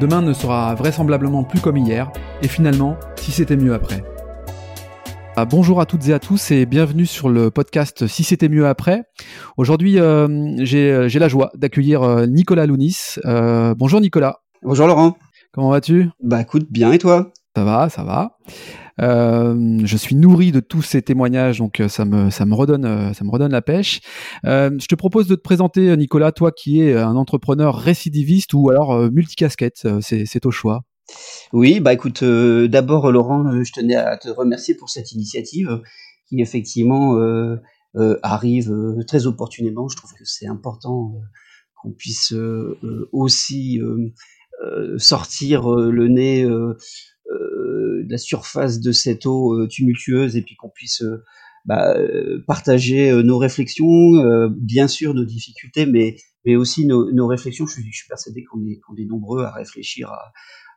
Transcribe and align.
Demain 0.00 0.22
ne 0.22 0.32
sera 0.32 0.74
vraisemblablement 0.74 1.44
plus 1.44 1.60
comme 1.60 1.76
hier, 1.76 2.10
et 2.42 2.48
finalement, 2.48 2.96
si 3.14 3.30
c'était 3.30 3.56
mieux 3.56 3.74
après. 3.74 4.02
Ah, 5.36 5.44
bonjour 5.44 5.80
à 5.80 5.86
toutes 5.86 6.08
et 6.08 6.12
à 6.12 6.18
tous 6.18 6.50
et 6.50 6.66
bienvenue 6.66 7.06
sur 7.06 7.28
le 7.28 7.50
podcast 7.52 8.08
Si 8.08 8.24
c'était 8.24 8.48
mieux 8.48 8.66
après. 8.66 9.04
Aujourd'hui, 9.56 10.00
euh, 10.00 10.56
j'ai 10.64 11.18
la 11.18 11.28
joie 11.28 11.52
d'accueillir 11.54 12.02
euh, 12.02 12.26
Nicolas 12.26 12.66
Lounis. 12.66 12.96
Euh, 13.24 13.74
bonjour 13.76 14.00
Nicolas. 14.00 14.40
Bonjour 14.62 14.88
Laurent. 14.88 15.16
Comment 15.52 15.70
vas-tu? 15.70 16.08
Bah 16.20 16.40
écoute, 16.40 16.66
bien 16.70 16.90
et 16.90 16.98
toi? 16.98 17.32
Ça 17.54 17.62
va, 17.62 17.88
ça 17.88 18.02
va. 18.02 18.36
Euh, 19.00 19.80
je 19.84 19.96
suis 19.96 20.14
nourri 20.14 20.52
de 20.52 20.60
tous 20.60 20.82
ces 20.82 21.02
témoignages, 21.02 21.58
donc 21.58 21.80
euh, 21.80 21.88
ça 21.88 22.04
me 22.04 22.30
ça 22.30 22.46
me 22.46 22.54
redonne 22.54 22.84
euh, 22.84 23.12
ça 23.12 23.24
me 23.24 23.30
redonne 23.30 23.52
la 23.52 23.62
pêche. 23.62 24.00
je 24.44 24.86
te 24.86 24.94
propose 24.94 25.26
de 25.26 25.34
te 25.34 25.40
présenter, 25.40 25.96
Nicolas, 25.96 26.32
toi 26.32 26.52
qui 26.52 26.80
es 26.80 26.96
un 26.96 27.16
entrepreneur 27.16 27.76
récidiviste 27.76 28.54
ou 28.54 28.70
alors 28.70 29.10
multicasquette, 29.10 29.86
c'est 30.00 30.46
au 30.46 30.50
choix. 30.50 30.82
Oui, 31.52 31.80
bah 31.80 31.92
écoute, 31.92 32.24
d'abord 32.24 33.10
Laurent, 33.12 33.62
je 33.62 33.72
tenais 33.72 33.96
à 33.96 34.16
te 34.16 34.28
remercier 34.28 34.74
pour 34.74 34.88
cette 34.88 35.12
initiative 35.12 35.82
qui 36.28 36.40
effectivement 36.40 37.18
arrive 38.22 38.72
très 39.06 39.26
opportunément. 39.26 39.88
Je 39.88 39.96
trouve 39.96 40.12
que 40.12 40.24
c'est 40.24 40.46
important 40.46 41.14
qu'on 41.82 41.92
puisse 41.92 42.32
aussi 43.12 43.80
sortir 44.96 45.68
le 45.68 46.08
nez 46.08 46.46
euh, 47.30 48.04
la 48.08 48.18
surface 48.18 48.80
de 48.80 48.92
cette 48.92 49.26
eau 49.26 49.54
euh, 49.54 49.66
tumultueuse 49.66 50.36
et 50.36 50.42
puis 50.42 50.56
qu'on 50.56 50.68
puisse 50.68 51.02
euh, 51.02 51.24
bah, 51.64 51.96
partager 52.46 53.10
nos 53.22 53.38
réflexions, 53.38 53.86
bien 54.50 54.86
sûr 54.86 55.14
nos 55.14 55.24
difficultés, 55.24 55.86
mais, 55.86 56.16
mais 56.44 56.56
aussi 56.56 56.86
nos, 56.86 57.26
réflexions. 57.26 57.66
Je 57.66 57.80
suis, 57.80 58.06
persuadé 58.06 58.44
qu'on 58.44 58.62
est, 58.66 58.80
qu'on 58.80 58.94
est 58.96 59.06
nombreux 59.06 59.44
à 59.44 59.50
réfléchir 59.50 60.10
à, 60.10 60.32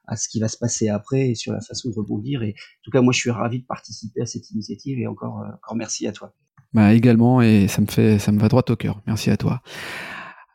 à 0.08 0.16
ce 0.16 0.30
qui 0.30 0.40
va 0.40 0.48
se 0.48 0.58
passer 0.58 0.88
après 0.88 1.32
et 1.32 1.36
sur 1.36 1.52
la 1.52 1.60
façon 1.60 1.90
de 1.90 1.96
rebondir. 1.96 2.42
Et 2.42 2.52
en 2.52 2.84
tout 2.84 2.92
cas, 2.92 3.02
moi, 3.02 3.12
je 3.12 3.20
suis 3.20 3.32
ravi 3.32 3.60
de 3.60 3.66
participer 3.66 4.22
à 4.22 4.26
cette 4.26 4.50
initiative 4.52 4.98
et 4.98 5.08
encore, 5.08 5.44
encore 5.56 5.76
merci 5.76 6.08
à 6.08 6.14
toi. 6.14 6.34
Bah, 6.72 6.94
également, 6.94 7.42
et 7.42 7.68
ça 7.68 7.82
me 7.82 7.88
fait, 7.88 8.18
ça 8.18 8.32
me 8.32 8.40
va 8.40 8.48
droit 8.48 8.64
au 8.70 8.76
cœur. 8.78 9.02
Merci 9.08 9.30
à 9.30 9.36
toi. 9.36 9.62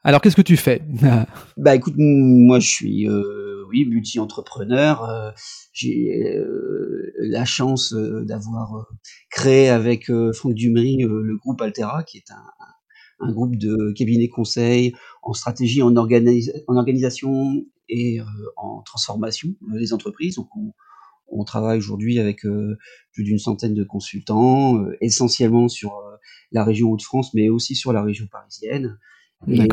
Alors, 0.04 0.20
qu'est-ce 0.20 0.36
que 0.36 0.42
tu 0.42 0.56
fais? 0.56 0.82
Bah, 1.56 1.76
écoute, 1.76 1.94
moi, 1.96 2.58
je 2.58 2.68
suis 2.68 3.08
euh, 3.08 3.52
oui, 3.72 3.86
multi-entrepreneur. 3.86 5.04
Euh, 5.04 5.30
j'ai 5.72 6.36
euh, 6.36 7.12
la 7.18 7.44
chance 7.44 7.94
euh, 7.94 8.24
d'avoir 8.24 8.86
créé 9.30 9.68
avec 9.68 10.10
Franck 10.34 10.54
Dumery 10.54 10.98
le 11.02 11.36
groupe 11.38 11.60
Altera, 11.60 12.02
qui 12.04 12.18
est 12.18 12.30
un, 12.30 13.32
groupe 13.32 13.56
de 13.56 13.92
cabinets 13.96 14.28
conseils 14.28 14.92
en 15.22 15.32
stratégie, 15.32 15.80
en, 15.80 15.94
en 15.96 16.76
organisation 16.76 17.64
et 17.88 18.18
en 18.56 18.82
transformation 18.82 19.50
des 19.72 19.92
entreprises. 19.92 20.34
Donc 20.34 20.48
on, 20.56 20.72
on 21.28 21.44
travaille 21.44 21.78
aujourd'hui 21.78 22.18
avec 22.18 22.40
plus 23.12 23.22
d'une 23.22 23.38
centaine 23.38 23.74
de 23.74 23.84
consultants, 23.84 24.84
essentiellement 25.00 25.68
sur 25.68 26.02
la 26.50 26.64
région 26.64 26.90
Hauts-de-France, 26.90 27.32
mais 27.32 27.48
aussi 27.48 27.76
sur 27.76 27.92
la 27.92 28.02
région 28.02 28.26
parisienne. 28.26 28.98
Et, 29.48 29.68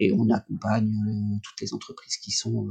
et 0.00 0.12
on 0.12 0.30
accompagne 0.30 0.92
toutes 1.42 1.60
les 1.60 1.74
entreprises 1.74 2.16
qui 2.16 2.30
sont 2.30 2.68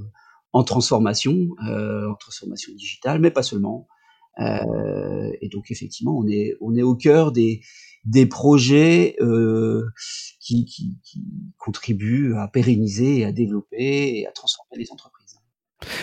en 0.54 0.64
transformation, 0.64 1.50
euh, 1.68 2.10
en 2.10 2.16
transformation 2.16 2.74
digitale, 2.74 3.20
mais 3.20 3.32
pas 3.32 3.44
seulement. 3.44 3.88
Euh, 4.40 5.32
et 5.42 5.50
donc 5.50 5.72
effectivement, 5.72 6.18
on 6.18 6.28
est 6.28 6.56
on 6.62 6.76
est 6.76 6.84
au 6.84 6.96
cœur 6.96 7.32
des 7.32 7.62
des 8.06 8.26
projets 8.26 9.16
euh, 9.20 9.84
qui, 10.40 10.66
qui, 10.66 10.98
qui, 11.04 11.22
contribuent 11.58 12.36
à 12.36 12.48
pérenniser 12.48 13.20
et 13.20 13.26
à 13.26 13.32
développer 13.32 14.20
et 14.20 14.28
à 14.28 14.32
transformer 14.32 14.78
les 14.78 14.92
entreprises. 14.92 15.17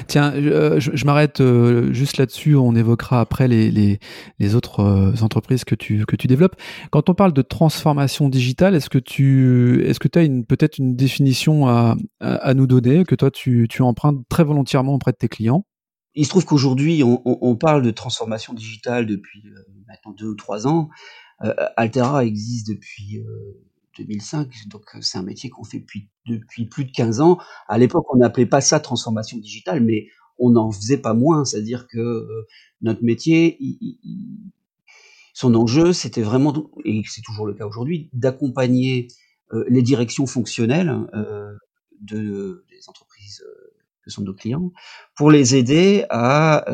Tiens, 0.07 0.33
euh, 0.35 0.79
je, 0.79 0.93
je 0.95 1.05
m'arrête 1.05 1.41
euh, 1.41 1.93
juste 1.93 2.17
là-dessus. 2.19 2.55
On 2.55 2.75
évoquera 2.75 3.21
après 3.21 3.49
les, 3.49 3.99
autres 4.55 4.81
euh, 4.81 5.23
entreprises 5.23 5.65
que 5.65 5.75
tu, 5.75 6.05
développes. 6.27 6.57
Quand 6.91 7.09
on 7.11 7.15
parle 7.15 7.33
de 7.33 7.43
transformation 7.43 8.29
digitale, 8.29 8.75
est-ce 8.75 8.89
que 8.89 8.99
tu 8.99 9.85
est-ce 9.85 9.99
que 9.99 10.09
as 10.19 10.45
peut-être 10.47 10.79
une 10.79 10.95
définition 10.95 11.69
à, 11.69 11.97
nous 12.55 12.67
donner 12.67 13.05
que 13.05 13.15
toi 13.15 13.31
tu, 13.31 13.69
empruntes 13.81 14.21
très 14.29 14.45
volontiers 14.45 14.79
auprès 14.79 15.13
de 15.13 15.17
tes 15.17 15.29
clients? 15.29 15.67
Il 16.15 16.25
se 16.25 16.31
trouve 16.31 16.45
qu'aujourd'hui, 16.45 17.03
on, 17.03 17.21
on, 17.25 17.57
parle 17.57 17.83
de 17.83 17.91
transformation 17.91 18.55
digitale 18.55 19.07
depuis 19.07 19.43
maintenant 19.89 20.13
deux 20.17 20.29
ou 20.29 20.37
trois 20.37 20.69
ans. 20.69 20.89
Altera 21.77 22.25
existe 22.25 22.69
depuis 22.69 23.21
2005, 23.99 24.69
donc 24.69 24.85
euh, 24.95 24.99
c'est 25.01 25.19
un 25.19 25.23
métier 25.23 25.51
qu'on 25.51 25.65
fait 25.65 25.79
depuis, 25.79 26.09
depuis 26.27 26.67
plus 26.67 26.85
de 26.85 26.93
15 26.93 27.21
ans. 27.21 27.39
À 27.69 27.79
l'époque, 27.79 28.07
on 28.13 28.19
n'appelait 28.19 28.47
pas 28.47 28.61
ça 28.61 28.81
transformation 28.81 29.39
digitale, 29.39 29.83
mais 29.83 30.09
on 30.39 30.51
n'en 30.51 30.71
faisait 30.71 30.99
pas 30.99 31.15
moins, 31.15 31.45
c'est-à-dire 31.45 31.87
que 31.87 31.99
euh, 31.99 32.47
notre 32.81 33.05
métier, 33.05 33.59
son 35.33 35.55
enjeu, 35.55 35.93
c'était 35.93 36.23
vraiment, 36.23 36.53
et 36.85 37.03
c'est 37.09 37.23
toujours 37.23 37.47
le 37.47 37.55
cas 37.55 37.67
aujourd'hui, 37.67 38.11
d'accompagner 38.13 39.09
euh, 39.53 39.65
les 39.69 39.83
directions 39.83 40.27
fonctionnelles 40.27 40.93
de, 42.01 42.65
des 42.71 42.89
entreprises 42.89 43.45
que 44.03 44.11
sont 44.11 44.23
nos 44.23 44.35
clients 44.35 44.73
pour 45.17 45.31
les 45.31 45.55
aider 45.55 46.05
à 46.11 46.65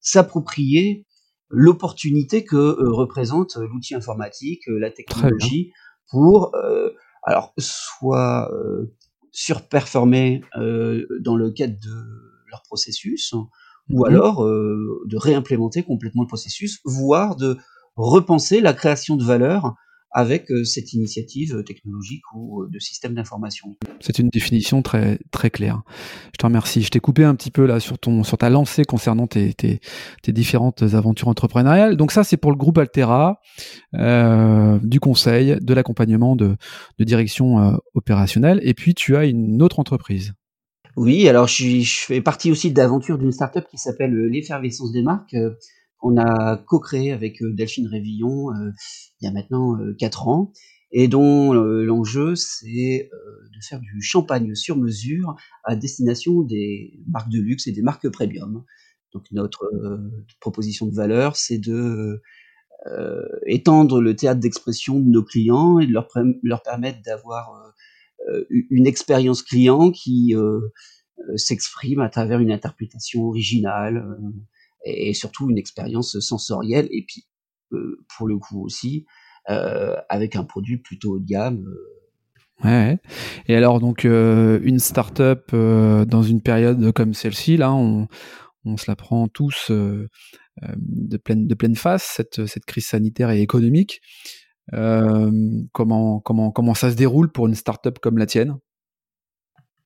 s'approprier 0.00 1.04
l'opportunité 1.48 2.44
que 2.44 2.56
représente 2.56 3.56
l'outil 3.56 3.94
informatique, 3.94 4.62
la 4.66 4.90
technologie 4.90 5.72
pour 6.10 6.54
euh, 6.54 6.90
alors 7.22 7.52
soit 7.58 8.50
euh, 8.52 8.94
surperformer 9.32 10.42
euh, 10.56 11.06
dans 11.20 11.36
le 11.36 11.50
cadre 11.50 11.78
de 11.78 12.44
leur 12.50 12.62
processus, 12.62 13.32
ou 13.32 13.46
mmh 13.88 14.04
alors 14.04 14.44
de 14.44 15.16
réimplémenter 15.16 15.84
complètement 15.84 16.22
le 16.22 16.28
processus, 16.28 16.80
voire 16.84 17.36
de 17.36 17.56
repenser 17.94 18.60
la 18.60 18.72
création 18.72 19.16
de 19.16 19.22
valeur 19.22 19.74
avec 20.10 20.50
euh, 20.50 20.64
cette 20.64 20.92
initiative 20.92 21.62
technologique 21.64 22.22
ou 22.34 22.62
euh, 22.62 22.68
de 22.70 22.78
système 22.78 23.14
d'information. 23.14 23.76
C'est 24.00 24.18
une 24.18 24.28
définition 24.28 24.82
très 24.82 25.18
très 25.30 25.50
claire. 25.50 25.82
Je 26.32 26.38
te 26.38 26.46
remercie. 26.46 26.82
Je 26.82 26.90
t'ai 26.90 27.00
coupé 27.00 27.24
un 27.24 27.34
petit 27.34 27.50
peu 27.50 27.66
là 27.66 27.80
sur 27.80 27.98
ton 27.98 28.22
sur 28.22 28.38
ta 28.38 28.48
lancée 28.48 28.84
concernant 28.84 29.26
tes, 29.26 29.52
tes, 29.52 29.80
tes 30.22 30.32
différentes 30.32 30.82
aventures 30.82 31.28
entrepreneuriales. 31.28 31.96
Donc 31.96 32.12
ça 32.12 32.24
c'est 32.24 32.36
pour 32.36 32.50
le 32.50 32.56
groupe 32.56 32.78
Altera, 32.78 33.40
euh, 33.94 34.78
du 34.82 35.00
conseil, 35.00 35.58
de 35.60 35.74
l'accompagnement, 35.74 36.36
de, 36.36 36.56
de 36.98 37.04
direction 37.04 37.60
euh, 37.60 37.76
opérationnelle. 37.94 38.60
Et 38.62 38.74
puis 38.74 38.94
tu 38.94 39.16
as 39.16 39.26
une 39.26 39.62
autre 39.62 39.80
entreprise. 39.80 40.32
Oui, 40.96 41.28
alors 41.28 41.46
je, 41.46 41.80
je 41.80 41.98
fais 42.06 42.22
partie 42.22 42.50
aussi 42.50 42.72
d'aventure 42.72 43.18
d'une 43.18 43.32
startup 43.32 43.64
qui 43.70 43.76
s'appelle 43.76 44.14
l'effervescence 44.14 44.92
des 44.92 45.02
marques 45.02 45.36
qu'on 45.98 46.16
a 46.16 46.56
co-créé 46.56 47.12
avec 47.12 47.42
euh, 47.42 47.52
Delphine 47.52 47.88
Révillon 47.88 48.50
euh, 48.50 48.70
il 49.20 49.24
y 49.24 49.28
a 49.28 49.32
maintenant 49.32 49.78
euh, 49.78 49.94
quatre 49.98 50.28
ans 50.28 50.52
et 50.92 51.08
dont 51.08 51.52
l'enjeu 51.52 52.36
c'est 52.36 53.10
de 53.10 53.60
faire 53.68 53.80
du 53.80 54.00
champagne 54.00 54.54
sur 54.54 54.76
mesure 54.76 55.34
à 55.64 55.74
destination 55.74 56.42
des 56.42 57.00
marques 57.08 57.28
de 57.28 57.40
luxe 57.40 57.66
et 57.66 57.72
des 57.72 57.82
marques 57.82 58.08
premium. 58.08 58.64
Donc 59.12 59.24
notre 59.32 59.68
proposition 60.38 60.86
de 60.86 60.94
valeur, 60.94 61.34
c'est 61.34 61.58
de 61.58 62.22
étendre 63.46 64.00
le 64.00 64.14
théâtre 64.14 64.40
d'expression 64.40 65.00
de 65.00 65.10
nos 65.10 65.24
clients 65.24 65.80
et 65.80 65.88
de 65.88 65.92
leur, 65.92 66.08
leur 66.44 66.62
permettre 66.62 67.02
d'avoir 67.02 67.74
une 68.48 68.86
expérience 68.86 69.42
client 69.42 69.90
qui 69.90 70.36
s'exprime 71.34 72.00
à 72.00 72.08
travers 72.08 72.38
une 72.38 72.52
interprétation 72.52 73.24
originale, 73.24 74.16
et 74.86 75.14
surtout 75.14 75.50
une 75.50 75.58
expérience 75.58 76.18
sensorielle 76.20 76.88
et 76.90 77.04
puis 77.06 77.26
euh, 77.72 78.04
pour 78.16 78.28
le 78.28 78.38
coup 78.38 78.64
aussi 78.64 79.06
euh, 79.50 79.96
avec 80.08 80.36
un 80.36 80.44
produit 80.44 80.78
plutôt 80.78 81.14
haut 81.14 81.18
de 81.18 81.26
gamme. 81.26 81.64
Euh. 81.66 82.64
Ouais. 82.64 82.98
Et 83.48 83.56
alors 83.56 83.80
donc 83.80 84.04
une 84.04 84.78
start-up 84.78 85.52
dans 85.52 86.22
une 86.22 86.40
période 86.40 86.90
comme 86.92 87.12
celle-ci, 87.12 87.58
là, 87.58 87.74
on, 87.74 88.08
on, 88.64 88.78
se 88.78 88.90
la 88.90 88.96
prend 88.96 89.28
tous 89.28 89.70
de 89.70 90.08
pleine 91.18 91.46
de 91.46 91.54
pleine 91.54 91.76
face 91.76 92.14
cette, 92.16 92.46
cette 92.46 92.64
crise 92.64 92.86
sanitaire 92.86 93.28
et 93.28 93.42
économique. 93.42 94.00
comment 94.72 96.20
comment 96.20 96.50
comment 96.50 96.74
ça 96.74 96.90
se 96.90 96.96
déroule 96.96 97.30
pour 97.30 97.46
une 97.46 97.54
start-up 97.54 97.98
comme 97.98 98.16
la 98.16 98.24
tienne? 98.24 98.56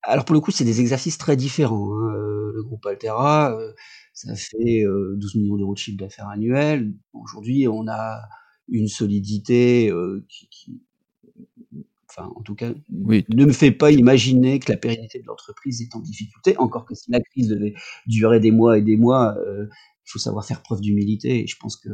Alors 0.02 0.24
pour 0.24 0.34
le 0.34 0.40
coup, 0.40 0.50
c'est 0.50 0.64
des 0.64 0.80
exercices 0.80 1.18
très 1.18 1.36
différents, 1.36 1.92
hein, 1.94 2.14
heu, 2.16 2.52
le 2.54 2.62
groupe 2.62 2.86
Altera, 2.86 3.52
heu, 3.60 3.74
ça 4.14 4.34
fait, 4.34 4.82
heu, 4.84 5.14
12 5.18 5.34
000 5.34 5.44
000 5.58 5.60
€ 5.60 5.74
de 5.74 5.78
chiffre 5.78 5.98
d'affaires 5.98 6.28
annuel. 6.28 6.94
Aujourd'hui, 7.12 7.68
on 7.68 7.86
a 7.86 8.20
une 8.68 8.88
solidité, 8.88 9.92
qui 10.28 10.48
qui 10.48 10.80
enfin, 12.10 12.30
en 12.36 12.42
tout 12.42 12.54
cas, 12.56 12.72
Oui. 12.92 13.24
ne 13.30 13.44
me 13.46 13.52
fait 13.52 13.70
pas 13.72 13.90
imaginer 13.92 14.58
que 14.60 14.72
la 14.72 14.78
pérennité 14.78 15.20
de 15.20 15.26
l'entreprise 15.26 15.82
est 15.82 15.94
en 15.96 16.00
difficulté, 16.00 16.56
encore 16.58 16.84
que 16.86 16.94
si 16.94 17.10
la 17.10 17.20
crise 17.20 17.48
devait 17.48 17.74
durer 18.06 18.40
des 18.40 18.50
mois 18.52 18.78
et 18.78 18.82
des 18.82 18.96
mois, 18.96 19.36
il 19.58 19.68
faut 20.12 20.18
savoir 20.20 20.44
faire 20.46 20.62
preuve 20.62 20.80
d'humilité 20.80 21.42
et 21.44 21.46
je 21.46 21.56
pense 21.60 21.76
que, 21.76 21.90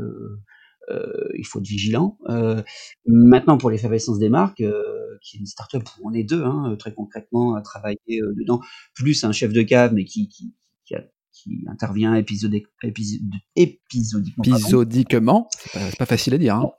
heu, 0.91 1.31
il 1.39 1.45
faut 1.47 1.61
être 1.61 1.67
vigilant. 1.67 2.19
Heu, 2.29 2.63
maintenant 3.07 3.59
pour 3.59 3.71
l'effervescence 3.71 4.19
des 4.19 4.29
marques, 4.29 4.61
heu, 4.61 5.19
qui 5.23 5.37
est 5.37 5.41
une 5.41 5.47
start-up 5.47 5.83
où 5.99 6.11
on 6.11 6.13
est 6.13 6.25
2, 6.25 6.43
hein, 6.45 6.77
très 6.79 6.93
concrètement 6.95 7.55
à 7.55 7.63
travailler, 7.63 8.21
dedans, 8.37 8.61
plus 8.95 9.25
un 9.25 9.33
chef 9.33 9.53
de 9.53 9.63
cave, 9.63 9.93
mais 9.95 10.05
qui 10.05 10.29
qui 10.29 10.55
qui 10.85 10.95
a 10.95 11.05
qui 11.33 11.65
intervient 11.69 12.15
épisodique 12.15 12.67
épis 12.83 13.21
épisodiquement. 13.57 14.45
Épisodiquement, 14.45 15.49
c'est 15.61 15.99
pas 15.99 16.07
facile 16.07 16.33
à 16.35 16.39
dire, 16.39 16.57
hein. 16.57 16.71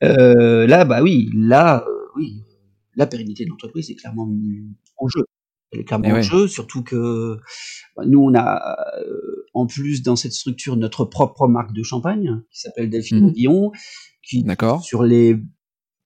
Là, 0.00 0.84
bah 0.86 1.02
oui, 1.02 1.30
là, 1.34 1.84
oui, 2.16 2.42
la 2.96 3.06
pérennité 3.06 3.44
de 3.44 3.50
l'entreprise 3.50 3.90
est 3.90 3.96
clairement 3.96 4.26
en 4.96 5.08
jeu. 5.08 5.24
Clairement 5.82 6.08
Et 6.08 6.12
en 6.12 6.14
ouais. 6.16 6.22
jeu, 6.22 6.46
surtout 6.48 6.82
que, 6.84 7.38
bah, 7.96 8.04
nous, 8.06 8.20
on 8.20 8.34
a, 8.34 8.76
heu, 9.06 9.46
en 9.54 9.66
plus 9.66 10.02
dans 10.02 10.16
cette 10.16 10.32
structure 10.32 10.76
notre 10.76 11.04
propre 11.04 11.48
marque 11.48 11.72
de 11.72 11.82
champagne 11.82 12.40
qui 12.50 12.60
s'appelle 12.60 12.90
Delphine 12.90 13.26
Mmh. 13.26 13.70
Qui 14.22 14.44
sur 14.82 15.02
les 15.02 15.36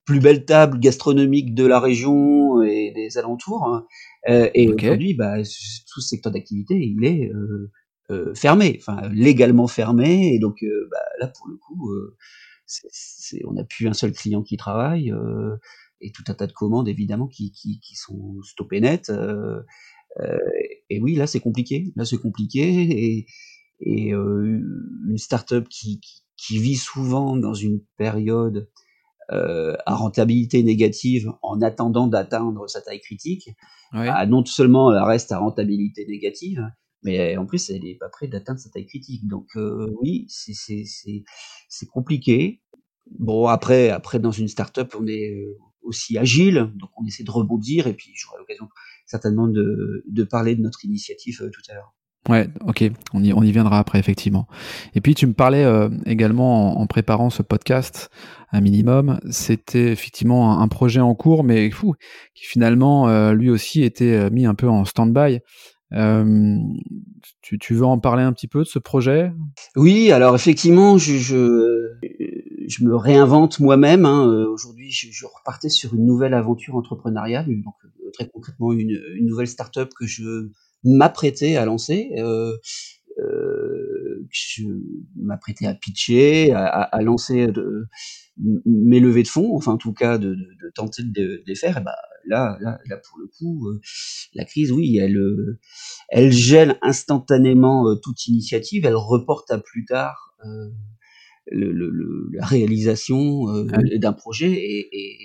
plus 0.05 0.19
belles 0.19 0.43
tables 0.45 0.79
gastronomiques 0.79 1.53
de 1.53 1.65
la 1.65 1.79
région 1.79 2.61
et 2.63 2.91
des 2.95 3.17
alentours, 3.17 3.65
hein, 3.67 3.85
heu 4.27 4.49
et 4.55 4.67
aujourd'hui, 4.67 5.13
bah, 5.13 5.37
tout 5.37 6.01
ce 6.01 6.07
secteur 6.07 6.31
d'activité, 6.33 6.75
il 6.75 7.05
est, 7.05 7.31
heu, 7.31 8.33
fermé, 8.35 8.79
enfin 8.81 9.07
légalement 9.13 9.67
fermé 9.67 10.33
et 10.33 10.39
donc 10.39 10.65
bah, 10.91 10.97
là 11.19 11.27
pour 11.27 11.47
le 11.47 11.55
coup, 11.57 11.91
on 13.47 13.53
n'a 13.53 13.63
plus 13.63 13.87
un 13.87 13.93
seul 13.93 14.11
client 14.11 14.41
qui 14.41 14.57
travaille, 14.57 15.13
et 16.01 16.11
tout 16.11 16.23
un 16.29 16.33
tas 16.35 16.47
de 16.47 16.53
commandes 16.53 16.87
évidemment 16.89 17.27
qui 17.27 17.51
qui 17.51 17.79
qui 17.81 17.95
sont 17.95 18.41
stoppées 18.43 18.81
net, 18.81 19.09
heu 19.09 19.63
heu 20.21 20.39
et 20.89 20.99
oui, 21.01 21.15
là 21.15 21.27
c'est 21.27 21.39
compliqué. 21.41 21.93
Là 21.97 22.05
c'est 22.05 22.17
compliqué 22.19 22.63
et 22.63 23.27
et 23.81 24.13
heu, 24.13 24.61
une 25.09 25.17
start-up 25.19 25.67
qui 25.69 25.99
qui 26.01 26.23
qui 26.37 26.59
vit 26.59 26.75
souvent 26.77 27.35
dans 27.37 27.53
une 27.55 27.81
période, 27.97 28.69
heu, 29.33 29.75
à 29.85 29.95
rentabilité 29.95 30.63
négative 30.63 31.31
en 31.43 31.61
attendant 31.61 32.07
d'atteindre 32.07 32.67
sa 32.69 32.81
taille 32.81 33.01
critique, 33.01 33.49
Ouais. 33.93 34.07
bah, 34.07 34.25
non 34.27 34.45
seulement 34.45 34.93
elle 34.95 35.03
reste 35.03 35.31
à 35.33 35.39
rentabilité 35.39 36.05
négative, 36.07 36.63
mais 37.03 37.37
en 37.37 37.45
plus 37.47 37.69
elle 37.71 37.85
est 37.87 37.95
pas 37.97 38.09
près 38.09 38.27
d'atteindre 38.29 38.59
sa 38.59 38.69
taille 38.71 38.87
critique. 38.87 39.27
Donc 39.27 39.47
heu, 39.57 39.87
oui, 40.01 40.25
c'est 40.29 40.53
c'est 40.55 40.83
c'est 40.85 41.23
c'est 41.69 41.87
compliqué. 41.87 42.61
Bon 43.19 43.47
après 43.47 43.89
après 43.91 44.19
dans 44.19 44.31
une 44.31 44.47
start-up, 44.49 44.95
on 44.99 45.07
est, 45.07 45.33
aussi 45.83 46.17
agile, 46.17 46.71
donc 46.75 46.89
on 46.97 47.05
essaie 47.05 47.23
de 47.23 47.31
rebondir 47.31 47.87
et 47.87 47.93
puis 47.93 48.11
j'aurai 48.15 48.37
l'occasion 48.39 48.67
certainement 49.05 49.47
de 49.47 50.03
de 50.07 50.23
parler 50.23 50.55
de 50.55 50.61
notre 50.61 50.85
initiative, 50.85 51.41
heu, 51.41 51.51
tout 51.51 51.61
à 51.69 51.73
l'heure. 51.73 51.93
Ouais, 52.27 52.47
OK, 52.67 52.83
on 53.13 53.23
y 53.23 53.33
on 53.33 53.41
y 53.41 53.51
viendra 53.51 53.79
après 53.79 53.97
effectivement. 53.97 54.47
Et 54.93 55.01
puis 55.01 55.15
tu 55.15 55.25
me 55.25 55.33
parlais, 55.33 55.63
heu, 55.63 55.89
également 56.05 56.77
en 56.77 56.81
en 56.81 56.87
préparant 56.87 57.29
ce 57.29 57.41
podcast, 57.41 58.09
un 58.51 58.61
minimum, 58.61 59.19
c'était 59.29 59.91
effectivement 59.91 60.51
un 60.53 60.61
un 60.61 60.67
projet 60.67 60.99
en 60.99 61.15
cours, 61.15 61.43
mais 61.43 61.71
fou, 61.71 61.95
qui 62.35 62.45
finalement, 62.45 63.09
heu, 63.09 63.33
lui 63.33 63.49
aussi 63.49 63.83
était, 63.83 64.29
mis 64.31 64.45
un 64.45 64.53
peu 64.55 64.67
en 64.67 64.85
stand-by. 64.85 65.39
Tu 67.41 67.57
tu 67.57 67.73
veux 67.73 67.85
en 67.85 67.99
parler 67.99 68.23
un 68.23 68.33
petit 68.33 68.47
peu 68.47 68.59
de 68.59 68.65
ce 68.65 68.79
projet? 68.79 69.31
Oui, 69.75 70.11
alors 70.11 70.35
effectivement, 70.35 70.97
je 70.97 71.97
je 72.69 72.85
me 72.85 72.95
réinvente 72.97 73.59
moi-même, 73.61 74.05
hein, 74.05 74.27
heu, 74.31 74.47
aujourd'hui 74.49 74.91
je 74.91 75.09
je 75.11 75.25
repartais 75.27 75.69
sur 75.69 75.95
une 75.95 76.05
nouvelle 76.07 76.35
aventure 76.35 76.75
entrepreneuriale, 76.77 77.47
donc 77.63 77.75
heu, 77.85 78.11
très 78.13 78.29
concrètement 78.29 78.73
une 78.73 78.99
une 79.17 79.27
nouvelle 79.27 79.47
start-up 79.49 79.91
que 79.99 80.07
je 80.07 80.49
m'apprêtais 80.85 81.57
à 81.57 81.65
lancer, 81.65 82.11
heu, 82.19 82.59
que 83.17 84.29
je 84.31 84.63
m'apprêtais 85.17 85.67
à 85.67 85.75
pitcher, 85.75 86.51
à 86.53 86.65
à 86.67 86.83
à 86.83 87.01
lancer 87.03 87.47
de 87.47 87.87
mes 88.65 88.99
levées 89.01 89.23
de 89.23 89.29
fonds, 89.29 89.55
enfin 89.57 89.73
en 89.73 89.77
tout 89.77 89.93
cas 89.93 90.17
de 90.19 90.29
de 90.35 90.45
de 90.63 90.71
tenter 90.75 91.03
de 91.03 91.43
les 91.47 91.55
faire. 91.55 91.79
Et 91.79 91.83
bah, 91.83 91.95
là 92.27 92.57
là 92.61 92.79
là 92.89 92.97
pour 92.97 93.19
le 93.19 93.27
coup, 93.27 93.69
heu, 93.69 93.81
la 94.35 94.45
crise 94.45 94.71
oui, 94.73 94.97
elle, 94.99 95.17
heu, 95.17 95.59
elle 96.09 96.31
gèle 96.33 96.77
instantanément, 96.83 97.95
toute 98.03 98.27
initiative, 98.27 98.85
elle 98.85 98.95
reporte 98.97 99.51
à 99.51 99.59
plus 99.59 99.85
tard, 99.85 100.35
le 101.51 101.71
le 101.71 101.89
le 101.91 102.29
la 102.33 102.45
réalisation, 102.45 103.49
heu, 103.49 103.67
Ouais. 103.71 103.99
d'un 103.99 104.13
projet 104.13 104.51
et 104.51 104.89
et 104.93 105.17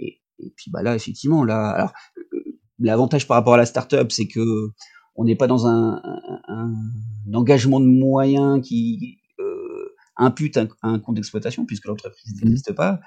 et 0.00 0.20
et 0.40 0.52
puis, 0.56 0.70
bah, 0.72 0.82
là 0.82 0.94
effectivement 0.96 1.44
là 1.44 1.70
alors, 1.70 1.92
heu, 2.34 2.44
l'avantage 2.80 3.26
par 3.28 3.36
rapport 3.36 3.54
à 3.54 3.58
la 3.58 3.66
start-up, 3.66 4.12
c'est 4.12 4.28
qu'on 4.28 5.24
n'est 5.24 5.36
pas 5.36 5.46
dans 5.48 5.66
un 5.66 6.00
un 6.04 6.40
un 6.48 7.34
engagement 7.34 7.80
de 7.80 7.86
moyens 7.86 8.60
qui, 8.66 9.20
heu, 9.40 9.94
impute 10.18 10.56
un 10.58 10.68
un 10.82 10.98
compte 11.00 11.16
d'exploitation 11.16 11.66
puisque 11.66 11.86
l'entreprise 11.86 12.34
Mmh. 12.42 12.46
n'existe 12.46 12.72
pas. 12.74 13.00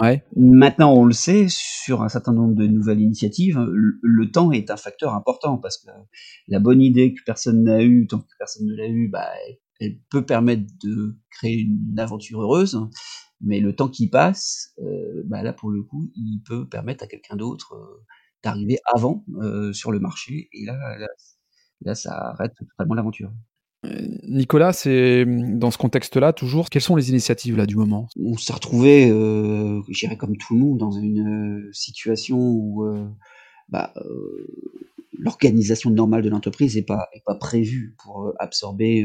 Ouais. 0.00 0.24
Maintenant, 0.36 0.94
on 0.94 1.04
le 1.06 1.12
sait, 1.14 1.46
sur 1.50 2.02
un 2.02 2.08
certain 2.10 2.32
nombre 2.34 2.54
de 2.56 2.66
nouvelles 2.68 3.00
initiatives, 3.02 3.58
le 3.60 3.98
le 4.02 4.30
temps 4.32 4.52
est 4.52 4.70
un 4.70 4.76
facteur 4.78 5.14
important 5.14 5.58
parce 5.58 5.78
que 5.78 5.90
la 6.48 6.60
bonne 6.60 6.82
idée 6.82 7.14
que 7.14 7.22
personne 7.26 7.64
n'a 7.64 7.82
eue, 7.84 8.06
tant 8.08 8.20
que 8.20 8.26
personne 8.38 8.66
ne 8.66 8.76
l'a 8.76 8.88
eue, 8.88 9.08
bah, 9.10 9.28
elle 9.80 9.98
peut 10.10 10.24
permettre 10.26 10.64
de 10.84 11.16
créer 11.30 11.58
une 11.60 11.98
aventure 11.98 12.42
heureuse, 12.42 12.80
mais 13.42 13.60
le 13.60 13.74
temps 13.76 13.88
qui 13.88 14.08
passe, 14.08 14.74
heu, 14.80 15.24
bah, 15.26 15.42
là 15.42 15.52
pour 15.54 15.70
le 15.70 15.82
coup, 15.82 16.10
il 16.16 16.40
peut 16.46 16.68
permettre 16.68 17.04
à 17.04 17.06
quelqu'un 17.08 17.36
d'autre, 17.36 17.74
heu, 17.76 18.04
d'arriver 18.44 18.78
avant, 18.94 19.24
heu, 19.42 19.72
sur 19.74 19.92
le 19.92 20.00
marché 20.00 20.48
et 20.52 20.64
là 20.66 20.74
là 20.98 21.08
là 21.82 21.94
ça 21.96 22.12
arrête 22.14 22.54
totalement 22.70 22.94
l'aventure. 22.94 23.32
Nicolas, 24.28 24.72
c'est, 24.74 25.24
dans 25.26 25.70
ce 25.72 25.78
contexte-là 25.78 26.32
toujours, 26.34 26.70
quelles 26.70 26.82
sont 26.82 26.96
les 26.96 27.10
initiatives 27.10 27.56
là 27.58 27.66
du 27.66 27.76
moment? 27.76 28.08
On 28.22 28.36
s'est 28.38 28.52
retrouvés, 28.54 29.10
heu, 29.10 29.82
je 29.90 30.00
dirais 30.00 30.16
comme 30.18 30.36
tout 30.38 30.54
le 30.54 30.60
monde 30.60 30.78
dans 30.78 30.92
une, 30.92 31.68
situation 31.72 32.38
où, 32.38 32.86
bah, 33.70 33.94
l'organisation 35.18 35.90
normale 35.90 36.22
de 36.22 36.30
l'entreprise 36.30 36.76
est 36.78 36.82
pas 36.86 37.08
est 37.14 37.24
pas 37.26 37.36
prévue 37.36 37.94
pour, 38.02 38.32
absorber, 38.40 39.04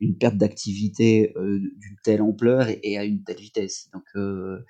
une 0.00 0.16
perte 0.18 0.36
d'activité, 0.38 1.32
heu, 1.36 1.60
d'une 1.60 1.96
telle 2.04 2.22
ampleur 2.22 2.68
et 2.68 2.80
et 2.84 2.98
à 2.98 3.04
une 3.04 3.22
telle 3.24 3.38
vitesse. 3.38 3.90
Donc 3.94 4.04
heu, 4.16 4.64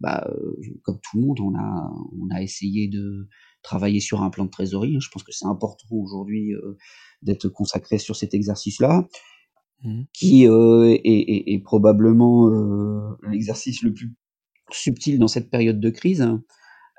bah, 0.00 0.26
heu, 0.30 0.56
comme 0.84 0.98
tout 1.02 1.18
le 1.20 1.26
monde, 1.26 1.40
on 1.40 1.54
a 1.56 1.92
on 2.20 2.30
a 2.34 2.42
essayé 2.42 2.88
de 2.88 3.28
travailler 3.62 4.00
sur 4.00 4.22
un 4.22 4.30
plan 4.30 4.44
de 4.46 4.50
trésorerie, 4.50 4.96
hein. 4.96 5.00
Je 5.02 5.08
pense 5.10 5.24
que 5.24 5.32
c'est 5.32 5.46
important 5.46 5.88
aujourd'hui, 5.92 6.52
d'être 7.22 7.48
consacré 7.50 7.98
sur 7.98 8.16
cet 8.16 8.34
exercice-là 8.34 9.08
Mmh. 9.84 10.06
qui, 10.14 10.44
est 10.44 10.48
est 11.04 11.52
est 11.54 11.58
probablement, 11.62 12.50
l'exercice 13.30 13.82
le 13.82 13.92
plus 13.92 14.14
subtil 14.72 15.18
dans 15.18 15.28
cette 15.28 15.50
période 15.50 15.80
de 15.80 15.90
crise. 15.90 16.28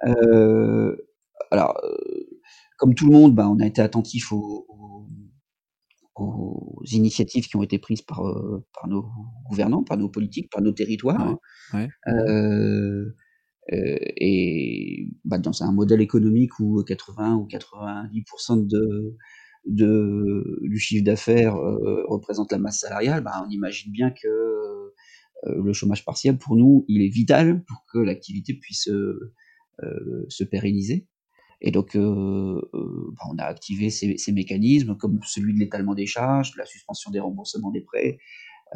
Heu, 0.08 1.08
alors, 1.52 1.80
comme 2.80 2.96
tout 2.96 3.08
le 3.08 3.14
monde, 3.14 3.36
bah, 3.36 3.50
on 3.50 3.60
a 3.62 3.68
été 3.68 3.82
attentifs 3.82 4.32
aux 4.34 4.66
aux 4.70 5.08
aux 6.22 6.82
initiatives 6.92 7.48
qui 7.48 7.56
ont 7.58 7.64
été 7.64 7.80
prises 7.80 8.02
par, 8.04 8.26
heu, 8.28 8.66
par 8.74 8.88
nos 8.90 9.06
gouvernants, 9.50 9.84
par 9.84 9.98
nos 9.98 10.10
politiques, 10.10 10.50
par 10.52 10.62
nos 10.64 10.72
territoires, 10.74 11.26
Ouais, 11.26 11.38
ouais. 11.74 11.94
Mh. 12.08 12.22
heu 12.22 13.16
heu 13.74 14.00
et 14.18 15.10
bah, 15.26 15.40
dans 15.40 15.64
un 15.64 15.72
modèle 15.74 16.02
économique 16.02 16.60
où 16.60 16.84
80 16.86 17.36
ou 17.38 17.46
90 17.48 18.68
de 18.68 19.16
de 19.68 20.60
du 20.64 20.80
chiffre 20.80 21.04
d'affaires, 21.06 21.56
représente 22.10 22.52
la 22.54 22.60
masse 22.60 22.80
salariale, 22.82 23.24
bah, 23.24 23.44
on 23.48 23.50
imagine 23.52 23.92
bien 23.94 24.12
que, 24.12 24.30
le 25.48 25.74
chômage 25.74 26.06
partiel 26.06 26.38
pour 26.40 26.56
nous, 26.58 26.86
il 26.90 27.02
est 27.04 27.10
vital 27.10 27.64
pour 27.66 27.86
que 27.94 28.00
l'activité 28.00 28.54
puisse, 28.56 28.90
se 30.30 30.44
pérenniser 30.46 31.08
et 31.62 31.72
donc 31.72 31.96
heu 31.96 32.02
heu, 32.76 33.12
bah, 33.18 33.24
on 33.32 33.38
a 33.40 33.44
activé 33.46 33.90
ces 33.92 34.18
ces 34.18 34.32
mécanismes 34.34 34.96
comme 34.98 35.20
celui 35.26 35.54
de 35.54 35.60
l'étalement 35.60 35.96
des 35.96 36.06
charges, 36.08 36.54
de 36.54 36.60
la 36.60 36.66
suspension 36.66 37.12
des 37.12 37.20
remboursements 37.22 37.72
des 37.72 37.82
prêts, 37.82 38.20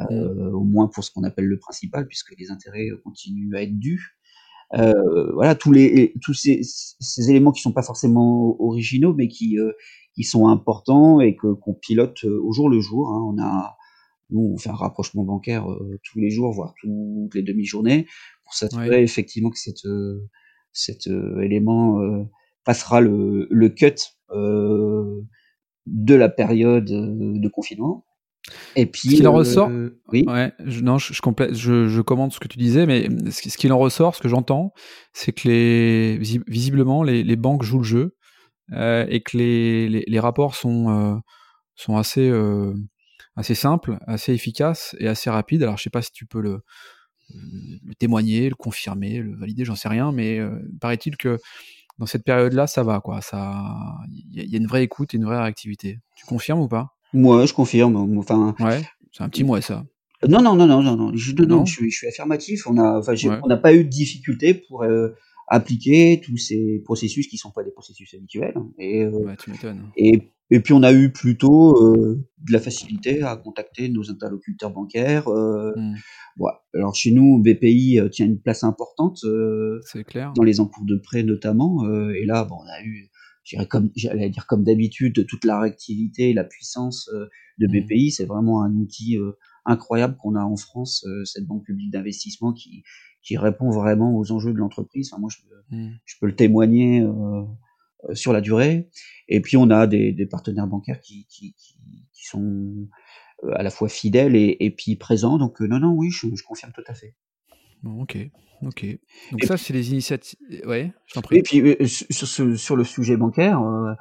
Mmh. 0.08 0.32
heu, 0.32 0.52
au 0.54 0.64
moins 0.64 0.88
pour 0.88 1.04
ce 1.04 1.10
qu'on 1.12 1.24
appelle 1.24 1.46
le 1.46 1.58
principal 1.58 2.06
puisque 2.08 2.34
les 2.38 2.50
intérêts, 2.52 2.88
continuent 3.04 3.54
à 3.56 3.62
être 3.62 3.78
dus. 3.78 4.18
Voilà 5.34 5.54
tous 5.56 5.72
les 5.72 6.14
tous 6.22 6.34
ces 6.34 6.60
ces 6.64 7.30
éléments 7.30 7.52
qui 7.52 7.62
sont 7.62 7.72
pas 7.72 7.82
forcément 7.82 8.56
originaux, 8.62 9.14
mais 9.14 9.28
qui, 9.28 9.58
qui 10.14 10.24
sont 10.24 10.48
importants 10.48 11.20
et 11.20 11.36
que 11.36 11.52
qu'on 11.54 11.74
pilote, 11.74 12.24
au 12.24 12.52
jour 12.52 12.70
le 12.70 12.80
jour, 12.80 13.10
hein. 13.12 13.22
On 13.26 13.38
a 13.42 13.76
nous, 14.30 14.52
on 14.54 14.58
fait 14.58 14.70
un 14.70 14.74
rapprochement 14.74 15.24
bancaire, 15.24 15.66
tous 16.04 16.18
les 16.20 16.30
jours, 16.30 16.52
voire 16.52 16.74
toutes 16.82 17.34
les 17.34 17.42
demi-journées 17.42 18.06
pour 18.44 18.54
Ouais. 18.70 18.94
s'assurer 18.94 19.02
effectivement 19.04 19.50
que 19.50 19.58
cet, 19.58 19.84
heu, 19.86 20.28
cet, 20.72 21.06
élément, 21.42 22.00
passera 22.64 23.00
le 23.00 23.46
le 23.50 23.68
cut, 23.68 23.94
de 25.86 26.14
la 26.14 26.28
période 26.28 26.84
de 26.84 27.48
confinement. 27.48 28.04
Et 28.74 28.86
puis, 28.86 29.10
ce 29.10 29.14
qu'il 29.16 29.28
en 29.28 29.32
ressort, 29.32 29.70
oui. 30.08 30.24
Ouais, 30.26 30.52
je, 30.64 30.80
non, 30.80 30.98
je, 30.98 31.12
je, 31.12 31.20
complète, 31.20 31.54
je, 31.54 31.88
je 31.88 32.00
commande 32.00 32.32
ce 32.32 32.40
que 32.40 32.48
tu 32.48 32.58
disais, 32.58 32.86
mais 32.86 33.08
ce, 33.30 33.48
ce 33.48 33.56
qu'il 33.56 33.72
en 33.72 33.78
ressort, 33.78 34.16
ce 34.16 34.20
que 34.20 34.28
j'entends, 34.28 34.72
c'est 35.12 35.32
que 35.32 35.46
les, 35.48 36.18
visiblement, 36.18 37.04
les, 37.04 37.22
les, 37.22 37.36
banques 37.36 37.62
jouent 37.62 37.78
le 37.78 37.84
jeu 37.84 38.16
euh, 38.72 39.06
et 39.08 39.22
que 39.22 39.36
les, 39.36 39.88
les, 39.88 40.04
les 40.06 40.20
rapports 40.20 40.56
sont, 40.56 40.90
euh, 40.90 41.16
sont 41.76 41.96
assez, 41.96 42.28
euh, 42.28 42.74
assez 43.36 43.54
simples, 43.54 43.98
assez 44.08 44.32
efficaces 44.32 44.96
et 44.98 45.06
assez 45.06 45.30
rapides. 45.30 45.62
Alors, 45.62 45.76
je 45.76 45.84
sais 45.84 45.90
pas 45.90 46.02
si 46.02 46.10
tu 46.10 46.26
peux 46.26 46.40
le, 46.40 46.62
le 47.34 47.94
témoigner, 47.94 48.48
le 48.48 48.54
confirmer, 48.54 49.18
le 49.18 49.36
valider, 49.36 49.64
j'en 49.64 49.76
sais 49.76 49.88
rien, 49.88 50.12
mais 50.12 50.38
euh, 50.38 50.58
paraît-il 50.80 51.16
que 51.16 51.38
dans 52.02 52.06
cette 52.06 52.24
période-là, 52.24 52.66
ça 52.66 52.82
va, 52.82 52.98
quoi. 52.98 53.20
Ça, 53.20 53.62
il 54.32 54.50
y, 54.50 54.56
a 54.56 54.58
une 54.58 54.66
vraie 54.66 54.82
écoute 54.82 55.14
et 55.14 55.18
une 55.18 55.24
vraie 55.24 55.40
réactivité. 55.40 56.00
Tu 56.16 56.26
confirmes 56.26 56.58
ou 56.58 56.66
pas? 56.66 56.96
Moi, 57.12 57.46
je 57.46 57.54
confirme. 57.54 57.94
Enfin, 58.18 58.56
ouais, 58.58 58.82
c'est 59.12 59.22
un 59.22 59.28
petit 59.28 59.44
mois 59.44 59.60
ça. 59.60 59.84
Non, 60.28 60.42
non, 60.42 60.56
non, 60.56 60.66
non, 60.66 60.82
non, 60.82 60.96
non. 60.96 61.12
Je, 61.14 61.32
non, 61.44 61.64
je, 61.64 61.72
suis, 61.72 61.92
je 61.92 61.98
suis 61.98 62.08
affirmatif. 62.08 62.66
On 62.66 62.76
a, 62.76 62.98
enfin, 62.98 63.14
on 63.44 63.46
n'a 63.46 63.56
pas 63.56 63.72
eu 63.72 63.84
de 63.84 63.88
difficulté 63.88 64.52
pour 64.52 64.82
euh, 64.82 65.10
appliquer 65.46 66.20
tous 66.24 66.36
ces 66.38 66.82
processus 66.84 67.28
qui 67.28 67.38
sont 67.38 67.52
pas 67.52 67.62
des 67.62 67.70
processus 67.70 68.12
habituels. 68.14 68.56
Et, 68.80 69.04
euh, 69.04 69.10
ouais, 69.10 69.36
tu 69.36 69.52
m'étonnes. 69.52 69.84
Et, 69.96 70.31
et 70.50 70.60
puis 70.60 70.72
on 70.74 70.82
a 70.82 70.92
eu 70.92 71.10
plutôt 71.12 71.76
euh, 71.76 72.24
de 72.38 72.52
la 72.52 72.60
facilité 72.60 73.22
à 73.22 73.36
contacter 73.36 73.88
nos 73.88 74.10
interlocuteurs 74.10 74.70
bancaires. 74.70 75.28
Euh, 75.28 75.72
mmh. 75.76 75.94
Alors 76.74 76.94
chez 76.94 77.12
nous, 77.12 77.38
BPI 77.38 78.00
euh, 78.00 78.08
tient 78.08 78.26
une 78.26 78.40
place 78.40 78.64
importante. 78.64 79.20
Euh, 79.24 79.80
clair. 80.06 80.32
Dans 80.34 80.42
les 80.42 80.60
encours 80.60 80.84
de 80.84 80.96
prêt 80.96 81.22
notamment. 81.22 81.88
et 82.10 82.26
là, 82.26 82.44
bon, 82.44 82.56
on 82.56 82.68
a 82.68 82.84
eu 82.84 83.10
j'allais 83.44 84.30
dire 84.30 84.46
comme 84.46 84.64
d'habitude 84.64 85.26
toute 85.26 85.44
la 85.44 85.60
réactivité 85.60 86.30
et 86.30 86.34
la 86.34 86.44
puissance 86.44 87.08
euh, 87.12 87.26
de 87.58 87.66
mmh. 87.66 87.86
BPI 87.86 88.10
c'est 88.12 88.24
vraiment 88.24 88.62
un 88.62 88.74
outil 88.76 89.18
euh, 89.18 89.32
incroyable 89.64 90.16
qu'on 90.16 90.36
a 90.36 90.44
en 90.44 90.56
France 90.56 91.04
euh, 91.06 91.24
cette 91.24 91.46
banque 91.46 91.64
publique 91.64 91.90
d'investissement 91.90 92.52
qui 92.52 92.84
qui 93.22 93.36
répond 93.36 93.70
vraiment 93.70 94.16
aux 94.16 94.32
enjeux 94.32 94.52
de 94.52 94.58
l'entreprise 94.58 95.10
enfin 95.12 95.20
moi 95.20 95.30
je 95.30 95.76
mmh. 95.76 95.90
je 96.04 96.14
peux 96.20 96.26
le 96.26 96.36
témoigner 96.36 97.04
sur 98.14 98.32
la 98.32 98.40
durée 98.40 98.88
et 99.28 99.40
puis 99.40 99.56
on 99.56 99.70
a 99.70 99.86
des, 99.86 100.12
des 100.12 100.26
partenaires 100.26 100.66
bancaires 100.66 101.00
qui, 101.00 101.26
qui, 101.28 101.54
qui, 101.54 101.76
qui 102.12 102.26
sont 102.26 102.88
à 103.54 103.62
la 103.62 103.70
fois 103.70 103.88
fidèles 103.88 104.36
et, 104.36 104.56
et 104.60 104.70
puis 104.70 104.96
présents 104.96 105.38
donc 105.38 105.60
non 105.60 105.78
non 105.78 105.92
oui 105.92 106.10
je, 106.10 106.26
je 106.34 106.42
confirme 106.42 106.72
tout 106.72 106.84
à 106.86 106.94
fait 106.94 107.14
ok 107.84 108.18
Ok. 108.64 108.86
Donc 109.32 109.44
ça, 109.44 109.56
c'est 109.56 109.72
les 109.72 109.90
initiatives. 109.90 110.38
Ouais, 110.66 110.92
je 111.06 111.14
t'en 111.14 111.22
prie. 111.22 111.38
Et 111.38 111.42
puis 111.42 111.60
euh, 111.60 111.86
sur, 111.86 112.56
sur, 112.56 112.76
le 112.76 112.84
sujet 112.84 113.16
bancaire, 113.16 113.60
euh, 113.60 113.92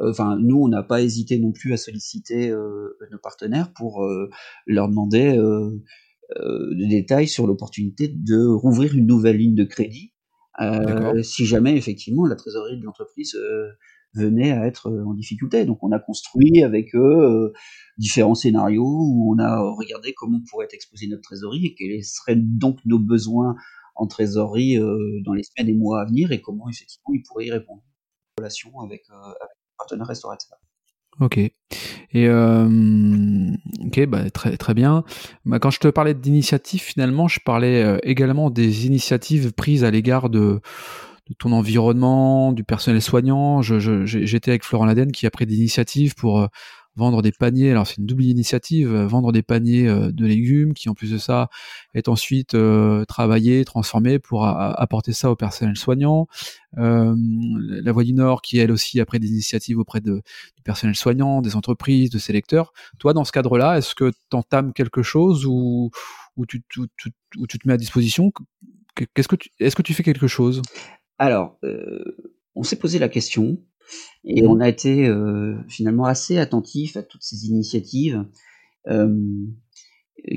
euh, 0.00 0.10
enfin 0.10 0.36
nous, 0.38 0.60
on 0.62 0.68
n'a 0.68 0.82
pas 0.82 1.02
hésité 1.02 1.38
non 1.38 1.52
plus 1.52 1.72
à 1.72 1.76
solliciter 1.76 2.50
nos 2.50 3.18
partenaires 3.18 3.72
pour 3.72 4.06
leur 4.66 4.88
demander 4.88 5.36
des 6.76 6.86
détails 6.86 7.28
sur 7.28 7.46
l'opportunité 7.46 8.08
de 8.08 8.46
rouvrir 8.46 8.94
une 8.94 9.06
nouvelle 9.06 9.36
ligne 9.36 9.54
de 9.54 9.64
crédit, 9.64 10.12
si 11.22 11.46
jamais 11.46 11.76
effectivement 11.76 12.26
la 12.26 12.36
trésorerie 12.36 12.78
de 12.78 12.84
l'entreprise 12.84 13.36
venait 14.14 14.52
à 14.52 14.66
être 14.66 14.90
en 14.90 15.14
difficulté. 15.14 15.64
Donc 15.64 15.78
on 15.82 15.92
a 15.92 15.98
construit 15.98 16.62
avec 16.62 16.94
eux 16.94 17.52
différents 17.98 18.34
scénarios 18.34 18.84
où 18.84 19.34
on 19.34 19.38
a 19.38 19.60
regardé 19.60 20.12
comment 20.14 20.40
pourrait 20.50 20.66
être 20.66 20.74
exposée 20.74 21.06
notre 21.08 21.22
trésorerie 21.22 21.66
et 21.66 21.74
quels 21.74 22.04
seraient 22.04 22.36
donc 22.36 22.78
nos 22.84 22.98
besoins 22.98 23.54
en 24.00 24.06
trésorerie 24.06 24.78
euh, 24.78 25.20
dans 25.24 25.34
les 25.34 25.42
semaines 25.42 25.68
et 25.68 25.74
mois 25.74 26.00
à 26.00 26.06
venir 26.06 26.32
et 26.32 26.40
comment 26.40 26.68
effectivement 26.68 27.14
il 27.14 27.22
pourrait 27.22 27.46
y 27.46 27.52
répondre. 27.52 27.82
Relation 28.38 28.80
avec, 28.80 29.02
euh, 29.10 29.14
avec 29.14 29.56
partenaire 29.76 30.06
restaurateur. 30.06 30.58
Ok. 31.18 31.38
Et 31.38 31.52
euh, 32.14 33.50
ok, 33.84 34.06
bah, 34.06 34.30
très 34.30 34.56
très 34.56 34.74
bien. 34.74 35.04
Bah, 35.44 35.58
quand 35.58 35.70
je 35.70 35.80
te 35.80 35.88
parlais 35.88 36.14
d'initiatives, 36.14 36.80
finalement, 36.80 37.28
je 37.28 37.40
parlais 37.44 37.82
euh, 37.82 37.98
également 38.02 38.50
des 38.50 38.86
initiatives 38.86 39.52
prises 39.52 39.84
à 39.84 39.90
l'égard 39.90 40.30
de, 40.30 40.60
ton 41.38 41.52
environnement, 41.52 42.52
du 42.52 42.64
personnel 42.64 43.02
soignant. 43.02 43.62
J'étais 43.62 44.50
avec 44.50 44.64
Florent 44.64 44.86
Laden 44.86 45.12
qui 45.12 45.26
a 45.26 45.30
pris 45.30 45.46
des 45.46 45.56
initiatives 45.56 46.14
pour 46.14 46.48
vendre 47.00 47.22
des 47.22 47.32
paniers. 47.32 47.70
Alors 47.70 47.86
c'est 47.86 47.96
une 47.96 48.06
double 48.06 48.24
initiative, 48.24 48.94
euh, 48.94 49.06
vendre 49.06 49.32
des 49.32 49.42
paniers 49.42 49.88
euh, 49.88 50.12
de 50.12 50.26
légumes 50.26 50.74
qui 50.74 50.88
en 50.88 50.94
plus 50.94 51.10
de 51.10 51.18
ça 51.18 51.48
est 51.94 52.08
ensuite 52.08 52.54
euh, 52.54 53.04
travaillé, 53.06 53.64
transformé 53.64 54.18
pour 54.18 54.46
apporter 54.46 55.12
ça 55.12 55.30
au 55.30 55.36
personnel 55.36 55.76
soignant. 55.76 56.28
la 56.76 57.92
Voix 57.92 58.04
du 58.04 58.12
Nord 58.12 58.42
qui 58.42 58.58
elle 58.58 58.70
aussi 58.70 59.00
a 59.00 59.06
pris 59.06 59.18
des 59.18 59.28
initiatives 59.28 59.78
auprès 59.78 60.00
de, 60.00 60.22
du 60.56 60.62
personnel 60.62 60.94
soignant, 60.94 61.42
des 61.42 61.56
entreprises, 61.56 62.10
de 62.10 62.18
ses 62.18 62.32
lecteurs. 62.32 62.72
Toi 62.98 63.12
dans 63.14 63.24
ce 63.24 63.32
cadre-là, 63.32 63.78
est-ce 63.78 63.94
que 63.94 64.10
tu 64.10 64.36
entames 64.36 64.72
quelque 64.72 65.02
chose 65.02 65.46
ou, 65.46 65.90
ou, 66.36 66.46
tu, 66.46 66.62
tu, 66.68 66.82
tu 66.96 67.58
te 67.58 67.66
mets 67.66 67.74
à 67.74 67.78
disposition? 67.78 68.30
Qu'est-ce 69.14 69.28
que 69.28 69.36
tu, 69.36 69.50
est-ce 69.58 69.74
que 69.74 69.82
tu 69.82 69.94
fais 69.94 70.02
quelque 70.02 70.28
chose? 70.28 70.62
Alors, 71.18 71.58
on 72.54 72.62
s'est 72.62 72.76
posé 72.76 72.98
la 72.98 73.08
question. 73.08 73.58
Et 74.24 74.46
on 74.46 74.60
a 74.60 74.68
été 74.68 75.06
euh, 75.06 75.56
finalement 75.68 76.04
assez 76.04 76.38
attentif 76.38 76.96
à 76.96 77.02
toutes 77.02 77.22
ces 77.22 77.46
initiatives 77.46 78.24
euh, 78.88 79.46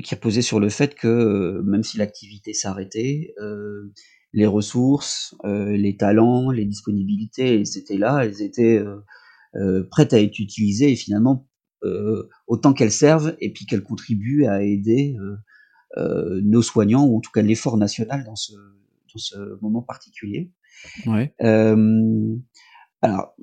qui 0.02 0.14
reposaient 0.14 0.42
sur 0.42 0.58
le 0.58 0.70
fait 0.70 0.94
que 0.94 1.08
euh, 1.08 1.62
même 1.62 1.82
si 1.82 1.98
l'activité 1.98 2.54
s'arrêtait, 2.54 3.34
les 4.32 4.46
ressources, 4.46 5.36
les 5.44 5.96
talents, 5.96 6.50
les 6.50 6.64
disponibilités, 6.64 7.54
elles 7.54 7.78
étaient 7.78 7.98
là, 7.98 8.24
elles 8.24 8.42
étaient 8.42 8.82
prêtes 9.90 10.12
à 10.12 10.20
être 10.20 10.40
utilisées 10.40 10.90
et 10.90 10.96
finalement 10.96 11.48
autant 12.48 12.72
qu'elles 12.72 12.90
servent 12.90 13.36
et 13.40 13.52
puis 13.52 13.66
qu'elles 13.66 13.84
contribuent 13.84 14.46
à 14.46 14.64
aider 14.64 15.16
nos 15.96 16.62
soignants 16.62 17.06
ou 17.06 17.18
en 17.18 17.20
tout 17.20 17.30
cas 17.30 17.42
l'effort 17.42 17.76
national 17.76 18.24
dans 18.24 18.34
ce, 18.34 18.54
dans 18.54 19.18
ce 19.18 19.36
moment 19.62 19.82
particulier. 19.82 20.50
Ouais. 21.06 21.32
Alors, 23.04 23.34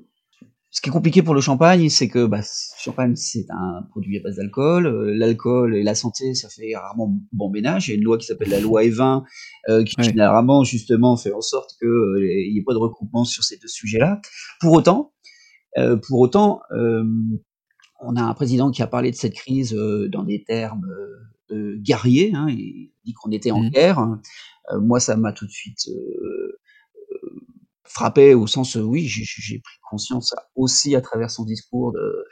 ce 0.72 0.80
qui 0.80 0.88
est 0.88 0.92
compliqué 0.92 1.22
pour 1.22 1.34
le 1.34 1.40
champagne, 1.40 1.88
c'est 1.88 2.08
que 2.08 2.26
bah, 2.26 2.38
le 2.38 2.82
champagne, 2.82 3.14
c'est 3.14 3.46
un 3.50 3.82
produit 3.90 4.18
à 4.18 4.22
base 4.22 4.36
d'alcool. 4.36 4.86
Euh, 4.86 5.14
l'alcool 5.14 5.76
et 5.76 5.84
la 5.84 5.94
santé, 5.94 6.34
ça 6.34 6.48
fait 6.48 6.74
rarement 6.74 7.14
bon 7.30 7.48
ménage. 7.48 7.86
Il 7.86 7.90
y 7.92 7.94
a 7.94 7.96
une 7.98 8.02
loi 8.02 8.18
qui 8.18 8.26
s'appelle 8.26 8.48
la 8.48 8.58
loi 8.58 8.82
E20, 8.82 9.22
euh, 9.68 9.84
qui 9.84 9.94
généralement, 10.02 10.64
justement, 10.64 11.16
fait 11.16 11.32
en 11.32 11.42
sorte 11.42 11.76
qu'il 11.78 11.86
euh, 11.86 12.18
n'y 12.18 12.58
ait 12.58 12.64
pas 12.66 12.72
de 12.72 12.78
recoupement 12.78 13.24
sur 13.24 13.44
ces 13.44 13.56
deux 13.58 13.68
sujets-là. 13.68 14.20
Pour 14.60 14.72
autant, 14.72 15.12
euh, 15.78 15.96
pour 15.96 16.18
autant 16.18 16.60
on 18.04 18.16
a 18.16 18.22
un 18.22 18.34
président 18.34 18.72
qui 18.72 18.82
a 18.82 18.88
parlé 18.88 19.12
de 19.12 19.16
cette 19.16 19.34
crise 19.34 19.72
dans 20.10 20.24
des 20.24 20.42
termes 20.42 20.88
guerriers. 21.52 22.32
Hein, 22.34 22.46
il 22.48 22.90
dit 23.04 23.12
qu'on 23.12 23.30
était 23.30 23.52
en 23.52 23.62
mmh. 23.62 23.70
guerre. 23.70 24.08
moi, 24.80 24.98
ça 24.98 25.16
m'a 25.16 25.32
tout 25.32 25.46
de 25.46 25.52
suite 25.52 25.88
frappé 27.92 28.34
au 28.34 28.46
sens, 28.46 28.76
oui, 28.76 29.06
j'ai 29.06 29.58
pris 29.58 29.78
conscience 29.88 30.34
aussi 30.56 30.96
à 30.96 31.00
travers 31.00 31.30
son 31.30 31.44
discours 31.44 31.92
de 31.92 31.98
euh, 31.98 32.24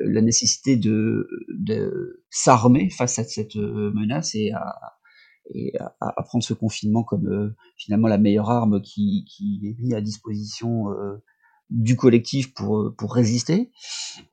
la 0.00 0.22
nécessité 0.22 0.76
de, 0.76 1.28
de 1.50 2.24
s'armer 2.30 2.88
face 2.90 3.18
à 3.18 3.24
cette 3.24 3.56
euh, 3.56 3.92
menace 3.94 4.34
et 4.34 4.52
à, 4.52 4.94
et 5.54 5.72
à, 6.00 6.22
prendre 6.22 6.42
ce 6.42 6.54
confinement 6.54 7.04
comme 7.04 7.28
euh, 7.28 7.54
finalement 7.76 8.08
la 8.08 8.18
meilleure 8.18 8.50
arme 8.50 8.80
qui, 8.80 9.26
qui 9.28 9.60
est 9.64 9.78
mise 9.78 9.94
à 9.94 10.00
disposition 10.00 10.86
du 11.68 11.96
collectif 11.96 12.54
pour, 12.54 12.94
pour 12.96 13.14
résister. 13.14 13.70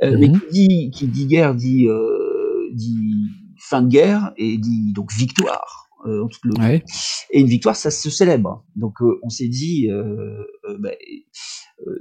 Mais 0.01 0.29
mmh 0.29 0.39
qui 0.39 0.67
dit, 0.67 0.91
qui 0.91 1.07
dit 1.07 1.27
guerre 1.27 1.55
dit, 1.55 1.87
dit 2.73 3.27
fin 3.59 3.81
de 3.81 3.89
guerre 3.89 4.33
et 4.37 4.57
dit 4.57 4.93
donc 4.93 5.11
victoire. 5.11 5.88
Euh, 6.05 6.27
et 7.31 7.39
une 7.39 7.47
victoire, 7.47 7.75
ça 7.75 7.91
se 7.91 8.09
célèbre. 8.09 8.65
Donc 8.75 9.01
euh, 9.01 9.19
on 9.23 9.29
s'est 9.29 9.47
dit, 9.47 9.89
bah, 10.79 10.91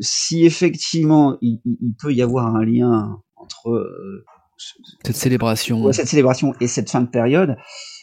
si 0.00 0.44
effectivement 0.44 1.36
il, 1.40 1.60
peut 2.00 2.12
y 2.12 2.22
avoir 2.22 2.54
un 2.54 2.64
lien 2.64 3.20
entre 3.36 3.86
cette 5.04 5.16
célébration, 5.16 5.92
cette 5.92 6.08
célébration 6.08 6.52
et 6.60 6.66
cette 6.66 6.90
fin 6.90 7.00
de 7.00 7.08
période, 7.08 7.56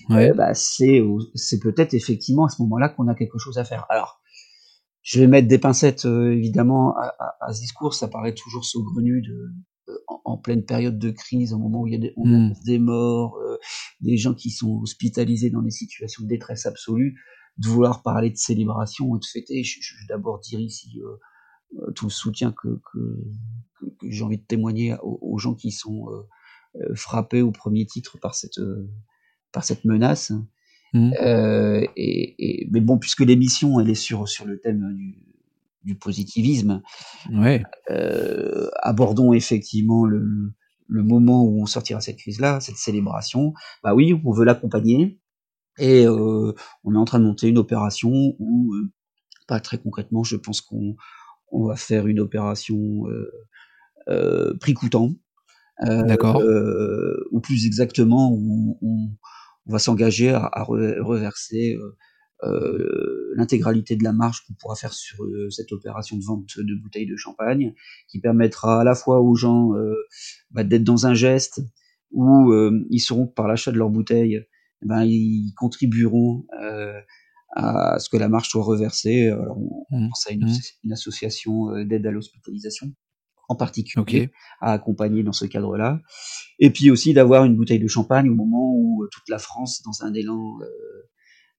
bah, 0.10 0.54
c'est 0.54 1.02
c'est 1.34 1.60
peut-être 1.60 1.94
effectivement 1.94 2.46
à 2.46 2.50
ce 2.50 2.62
moment-là 2.64 2.90
qu'on 2.90 3.08
a 3.08 3.16
quelque 3.16 3.38
chose 3.38 3.58
à 3.58 3.64
faire. 3.64 3.86
Alors 3.90 4.22
je 5.02 5.20
vais 5.20 5.28
mettre 5.28 5.48
des 5.48 5.60
pincettes 5.60 6.06
évidemment 6.06 6.96
à, 6.98 7.36
à, 7.40 7.54
ce 7.54 7.62
discours, 7.62 7.94
ça 7.94 8.08
paraît 8.08 8.34
toujours 8.34 8.66
saugrenu 8.66 9.22
de 9.22 9.52
en, 10.08 10.38
pleine 10.38 10.66
période 10.66 11.00
de 11.00 11.12
crise, 11.12 11.54
au 11.54 11.58
moment 11.58 11.82
où 11.82 11.88
il 11.88 11.94
y 11.94 11.96
a 11.96 12.00
des, 12.00 12.14
hmm. 12.16 12.54
des 12.66 12.80
morts, 12.80 13.38
euh, 13.38 13.58
des 14.02 14.18
gens 14.18 14.34
qui 14.34 14.52
sont 14.52 14.80
hospitalisés 14.82 15.50
dans 15.50 15.62
des 15.62 15.72
situations 15.72 16.24
de 16.24 16.30
détresse 16.30 16.66
absolue, 16.66 17.20
de 17.58 17.68
vouloir 17.68 18.04
parler 18.04 18.30
de 18.30 18.38
célébration 18.38 19.16
et 19.16 19.20
de 19.20 19.26
fêter, 19.26 19.64
je, 19.64 19.80
je, 19.82 19.96
d'abord 20.08 20.40
dire 20.40 20.60
ici 20.60 21.02
euh, 21.02 21.82
euh, 21.82 21.92
tout 21.92 22.06
le 22.06 22.12
soutien 22.12 22.52
que, 22.52 22.80
que, 22.92 23.24
que, 24.00 24.10
j'ai 24.10 24.24
envie 24.24 24.38
de 24.38 24.46
témoigner 24.46 24.96
aux, 25.02 25.38
gens 25.38 25.54
qui 25.54 25.72
sont 25.72 26.08
frappés 26.96 27.42
au 27.42 27.52
premier 27.52 27.86
titre 27.86 28.18
par 28.20 28.36
cette, 28.36 28.60
par 29.52 29.64
cette 29.64 29.86
menace. 29.86 30.32
Hmm. 30.94 31.12
et, 31.96 32.36
et, 32.38 32.68
mais 32.72 32.80
bon, 32.80 32.98
puisque 32.98 33.22
l'émission 33.22 33.80
elle 33.80 33.90
est 33.90 33.96
sur, 33.96 34.28
sur 34.30 34.46
le 34.46 34.60
thème 34.60 34.94
du, 34.96 35.35
du 35.86 35.96
positivisme. 35.96 36.82
Ouais. 37.32 37.64
Euh, 37.92 38.70
abordons 38.82 39.34
effectivement 39.34 40.06
le, 40.06 40.54
le 40.88 41.04
moment 41.04 41.46
où 41.46 41.62
on 41.62 41.66
sortira 41.66 42.02
cette 42.02 42.18
crise-là, 42.18 42.60
cette 42.60 42.78
célébration. 42.78 43.54
Bah 43.84 43.94
oui, 43.94 44.20
on 44.26 44.32
veut 44.32 44.46
l'accompagner 44.46 45.20
et 45.78 46.06
euh, 46.06 46.54
on 46.84 46.96
est 46.96 46.98
en 46.98 47.06
train 47.06 47.20
de 47.20 47.26
monter 47.26 47.48
une 47.48 47.60
opération 47.60 48.12
où, 48.40 48.74
euh, 48.74 48.92
pas 49.48 49.60
très 49.60 49.78
concrètement, 49.78 50.24
je 50.24 50.36
pense 50.36 50.62
qu'on 50.62 50.96
on 51.52 51.68
va 51.68 51.76
faire 51.76 52.08
une 52.08 52.20
opération 52.20 53.04
prix 54.60 54.74
coûtant. 54.74 55.12
D'accord. 55.82 56.42
ou 57.32 57.40
plus 57.42 57.66
exactement, 57.66 58.32
où 58.32 58.78
on, 58.82 59.10
on 59.68 59.72
va 59.72 59.78
s'engager 59.78 60.32
à, 60.32 60.50
à, 60.52 60.64
reverser 60.64 61.78
euh, 62.46 63.34
l'intégralité 63.36 63.96
de 63.96 64.04
la 64.04 64.14
marge 64.14 64.44
qu'on 64.46 64.54
pourra 64.54 64.76
faire 64.76 64.94
sur 64.94 65.24
euh, 65.24 65.50
cette 65.50 65.72
opération 65.72 66.18
de 66.18 66.24
vente 66.24 66.58
de 66.58 66.76
bouteilles 66.82 67.08
de 67.08 67.16
champagne, 67.16 67.74
qui 68.08 68.20
permettra 68.20 68.82
à 68.82 68.84
la 68.84 68.96
fois 68.96 69.22
aux 69.22 69.36
gens 69.36 69.76
euh, 69.76 69.96
bah, 70.52 70.64
d'être 70.64 70.84
dans 70.84 71.08
un 71.08 71.14
geste 71.14 71.62
où 72.12 72.54
ils 72.90 73.00
sauront 73.00 73.28
que 73.28 73.34
par 73.34 73.48
l'achat 73.48 73.74
de 73.74 73.78
leurs 73.78 73.90
bouteilles, 73.90 74.38
eh 74.82 74.86
ben, 74.86 75.04
ils 75.04 75.54
contribueront 75.58 76.46
à 77.54 78.00
ce 78.00 78.08
que 78.08 78.16
la 78.16 78.30
marge 78.30 78.48
soit 78.48 78.64
reversée. 78.64 79.28
Alors, 79.28 79.58
on, 79.92 80.00
mmh. 80.00 80.08
pense 80.08 80.28
à 80.28 80.32
une, 80.32 80.46
mmh. 80.46 80.60
une 80.86 80.94
association 80.94 81.84
d'aide 81.84 82.08
à 82.08 82.12
l'hospitalisation 82.12 82.94
en 83.50 83.56
particulier 83.56 84.32
à 84.62 84.74
accompagner 84.74 85.24
dans 85.24 85.34
ce 85.34 85.46
cadre-là. 85.46 86.02
Et 86.60 86.72
puis 86.72 86.92
aussi 86.92 87.14
d'avoir 87.14 87.46
une 87.46 87.56
bouteille 87.56 87.80
de 87.80 87.88
champagne 87.88 88.30
au 88.30 88.36
moment 88.36 88.74
où 88.76 89.06
toute 89.12 89.30
la 89.30 89.40
France, 89.40 89.82
dans 89.84 90.06
un 90.06 90.14
élan 90.14 90.60
euh, 90.62 91.10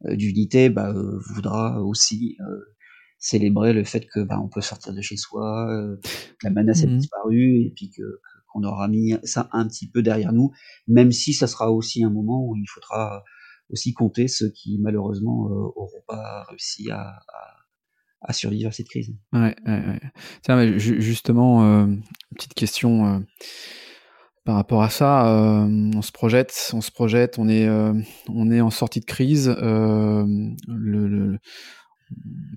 d'unité 0.04 0.68
bah, 0.68 0.90
euh, 0.90 1.18
voudra 1.34 1.82
aussi 1.82 2.36
euh, 2.40 2.74
célébrer 3.18 3.72
le 3.72 3.84
fait 3.84 4.06
que 4.06 4.20
bah, 4.20 4.40
on 4.42 4.48
peut 4.48 4.60
sortir 4.60 4.92
de 4.92 5.00
chez 5.00 5.16
soi, 5.16 5.68
que 6.02 6.46
la 6.46 6.50
menace 6.50 6.84
a 6.84 6.86
mmh 6.86 6.98
disparu 6.98 7.62
et 7.62 7.72
puis 7.74 7.90
que 7.90 8.20
qu'on 8.52 8.62
aura 8.62 8.88
mis 8.88 9.14
ça 9.24 9.48
un 9.52 9.66
petit 9.66 9.90
peu 9.90 10.02
derrière 10.02 10.32
nous, 10.32 10.52
même 10.86 11.12
si 11.12 11.32
ça 11.32 11.46
sera 11.46 11.72
aussi 11.72 12.04
un 12.04 12.10
moment 12.10 12.46
où 12.46 12.56
il 12.56 12.66
faudra 12.68 13.24
aussi 13.68 13.92
compter 13.92 14.28
ceux 14.28 14.50
qui 14.50 14.78
malheureusement 14.80 15.46
auront 15.74 16.02
pas 16.06 16.44
réussi 16.44 16.90
à, 16.90 17.00
à, 17.00 17.56
à, 18.20 18.32
survivre 18.32 18.68
à 18.68 18.72
cette 18.72 18.88
crise. 18.88 19.12
Ouais, 19.32 19.56
ouais, 19.66 19.86
ouais. 19.86 20.00
Tiens, 20.42 20.56
mais 20.56 20.78
justement, 20.78 21.64
euh, 21.64 21.86
petite 22.36 22.54
question 22.54 23.24
par 24.46 24.54
rapport 24.54 24.82
à 24.82 24.90
ça, 24.90 25.28
euh, 25.28 25.90
on 25.96 26.02
se 26.02 26.12
projette, 26.12 26.70
on 26.72 26.80
se 26.80 26.92
projette, 26.92 27.36
on 27.38 27.48
est, 27.48 27.66
euh, 27.66 27.92
on 28.28 28.52
est 28.52 28.60
en 28.60 28.70
sortie 28.70 29.00
de 29.00 29.04
crise. 29.04 29.48
Euh, 29.48 30.24
on 30.68 31.36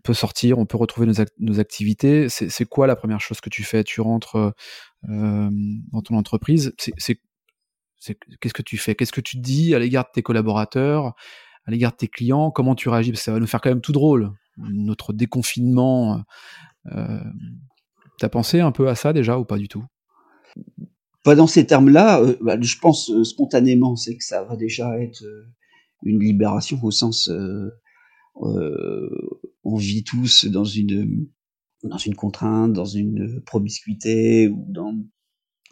peut 0.04 0.14
sortir, 0.14 0.60
on 0.60 0.68
peut 0.68 0.78
retrouver 0.78 1.12
nos, 1.40 1.60
activités. 1.60 2.30
C'est 2.30 2.66
quoi 2.66 2.86
la 2.86 2.96
première 2.96 3.20
chose 3.20 3.42
que 3.42 3.50
tu 3.50 3.64
fais? 3.64 3.84
Tu 3.84 4.02
rentres 4.02 4.54
dans 5.08 6.02
ton 6.04 6.16
entreprise? 6.16 6.76
Qu'est-ce 6.78 8.54
que 8.54 8.62
tu 8.62 8.78
fais? 8.78 8.94
Qu'est-ce 8.94 9.12
que 9.12 9.22
tu 9.22 9.38
dis 9.38 9.74
à 9.74 9.80
l'égard 9.80 10.04
de 10.04 10.12
tes 10.14 10.22
collaborateurs, 10.22 11.16
à 11.66 11.72
l'égard 11.72 11.94
de 11.94 11.98
tes 11.98 12.08
clients? 12.08 12.52
Comment 12.52 12.76
tu 12.76 12.90
réagis? 12.90 13.10
Parce 13.12 13.22
que 13.22 13.26
ça 13.26 13.34
va 13.34 13.40
nous 13.40 13.48
faire 13.48 13.62
quand 13.62 13.70
même 13.72 13.82
tout 13.82 13.94
drôle. 13.94 14.32
Notre 14.58 15.12
déconfinement. 15.12 16.24
T'as 16.86 18.30
pensé 18.30 18.60
un 18.60 18.72
peu 18.72 18.88
à 18.88 18.94
ça 18.94 19.12
déjà 19.12 19.40
ou 19.40 19.46
pas 19.46 19.58
du 19.58 19.68
tout? 19.68 19.84
Pas 21.24 21.36
dans 21.36 21.48
ces 21.48 21.66
termes-là, 21.66 22.22
euh, 22.22 22.38
bah, 22.42 22.58
je 22.60 22.78
pense 22.78 23.10
euh, 23.10 23.24
spontanément, 23.24 23.96
c'est 23.96 24.16
que 24.16 24.24
ça 24.24 24.44
va 24.44 24.56
déjà 24.56 25.00
être 25.00 25.24
euh, 25.24 25.48
une 26.04 26.20
libération 26.20 26.80
au 26.82 26.92
sens, 26.92 27.30
on 28.36 29.76
vit 29.76 30.04
tous 30.06 30.46
dans 30.46 30.64
une 30.64 31.28
dans 31.84 31.98
une 31.98 32.16
contrainte, 32.16 32.72
dans 32.72 32.86
une 32.86 33.42
promiscuité 33.46 34.48
ou 34.48 34.66
dans 34.70 34.96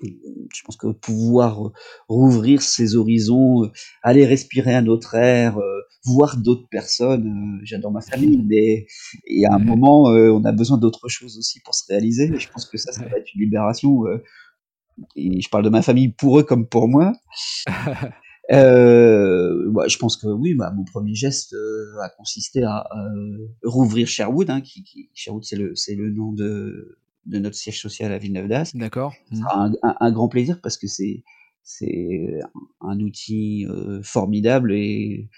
je 0.01 0.62
pense 0.63 0.75
que 0.75 0.88
pouvoir 0.88 1.72
rouvrir 2.10 2.62
ses 2.62 2.96
horizons, 2.96 3.72
aller 4.04 4.25
respirer 4.25 4.75
un 4.75 4.88
autre 4.88 5.16
air, 5.16 5.58
voir 6.04 6.38
d'autres 6.38 6.68
personnes. 6.70 7.60
J'adore 7.64 7.92
ma 7.92 8.01
famille, 8.01 8.44
mais 8.46 8.86
il 9.25 9.42
y 9.42 9.46
a 9.46 9.53
un 9.53 9.60
moment, 9.60 10.03
on 10.03 10.44
a 10.44 10.51
besoin 10.51 10.77
d'autre 10.77 11.07
chose 11.07 11.38
aussi 11.38 11.62
pour 11.62 11.74
se 11.74 11.86
réaliser. 11.88 12.25
Et 12.25 12.40
je 12.40 12.50
pense 12.50 12.66
que 12.66 12.77
ça, 12.77 12.92
ça 12.92 13.03
va 13.03 13.18
être 13.18 13.33
une 13.33 13.42
libération 13.42 14.03
et 15.16 15.42
je 15.42 15.50
parle 15.50 15.64
de 15.64 15.70
ma 15.70 15.81
famille 15.81 16.10
pour 16.10 16.40
eux 16.40 16.44
comme 16.44 16.68
pour 16.68 16.88
moi. 16.88 17.14
euh, 18.51 19.72
bah, 19.72 19.88
je 19.88 19.98
pense 19.98 20.18
que 20.18 20.27
oui, 20.27 20.55
bah, 20.55 20.72
mon 20.75 20.83
premier 20.83 21.16
geste 21.16 21.53
euh, 21.53 22.00
a 22.01 22.10
consisté 22.10 22.64
à 22.64 22.88
euh, 22.96 23.48
rouvrir 23.64 24.07
Sherwood. 24.07 24.50
Hein, 24.50 24.62
qui, 24.62 24.83
qui, 24.83 25.10
Sherwood, 25.14 25.44
c'est 25.44 25.55
le, 25.55 25.75
c'est 25.75 25.96
le 25.96 26.10
nom 26.10 26.31
de, 26.31 27.00
de 27.25 27.40
notre 27.40 27.55
siège 27.55 27.81
social 27.81 28.12
à 28.12 28.18
Villeneuve 28.18 28.48
d'Ascq. 28.48 28.77
D'accord. 28.77 29.14
Sera 29.31 29.66
un, 29.66 29.72
un, 29.83 29.96
un, 30.00 30.12
grand 30.12 30.29
plaisir 30.29 30.60
parce 30.62 30.77
que 30.77 30.88
c'est, 30.88 31.24
c'est 31.64 32.40
un 32.81 33.00
outil 33.00 33.66
euh, 33.68 34.01
formidable 34.03 34.74
et 34.74 35.29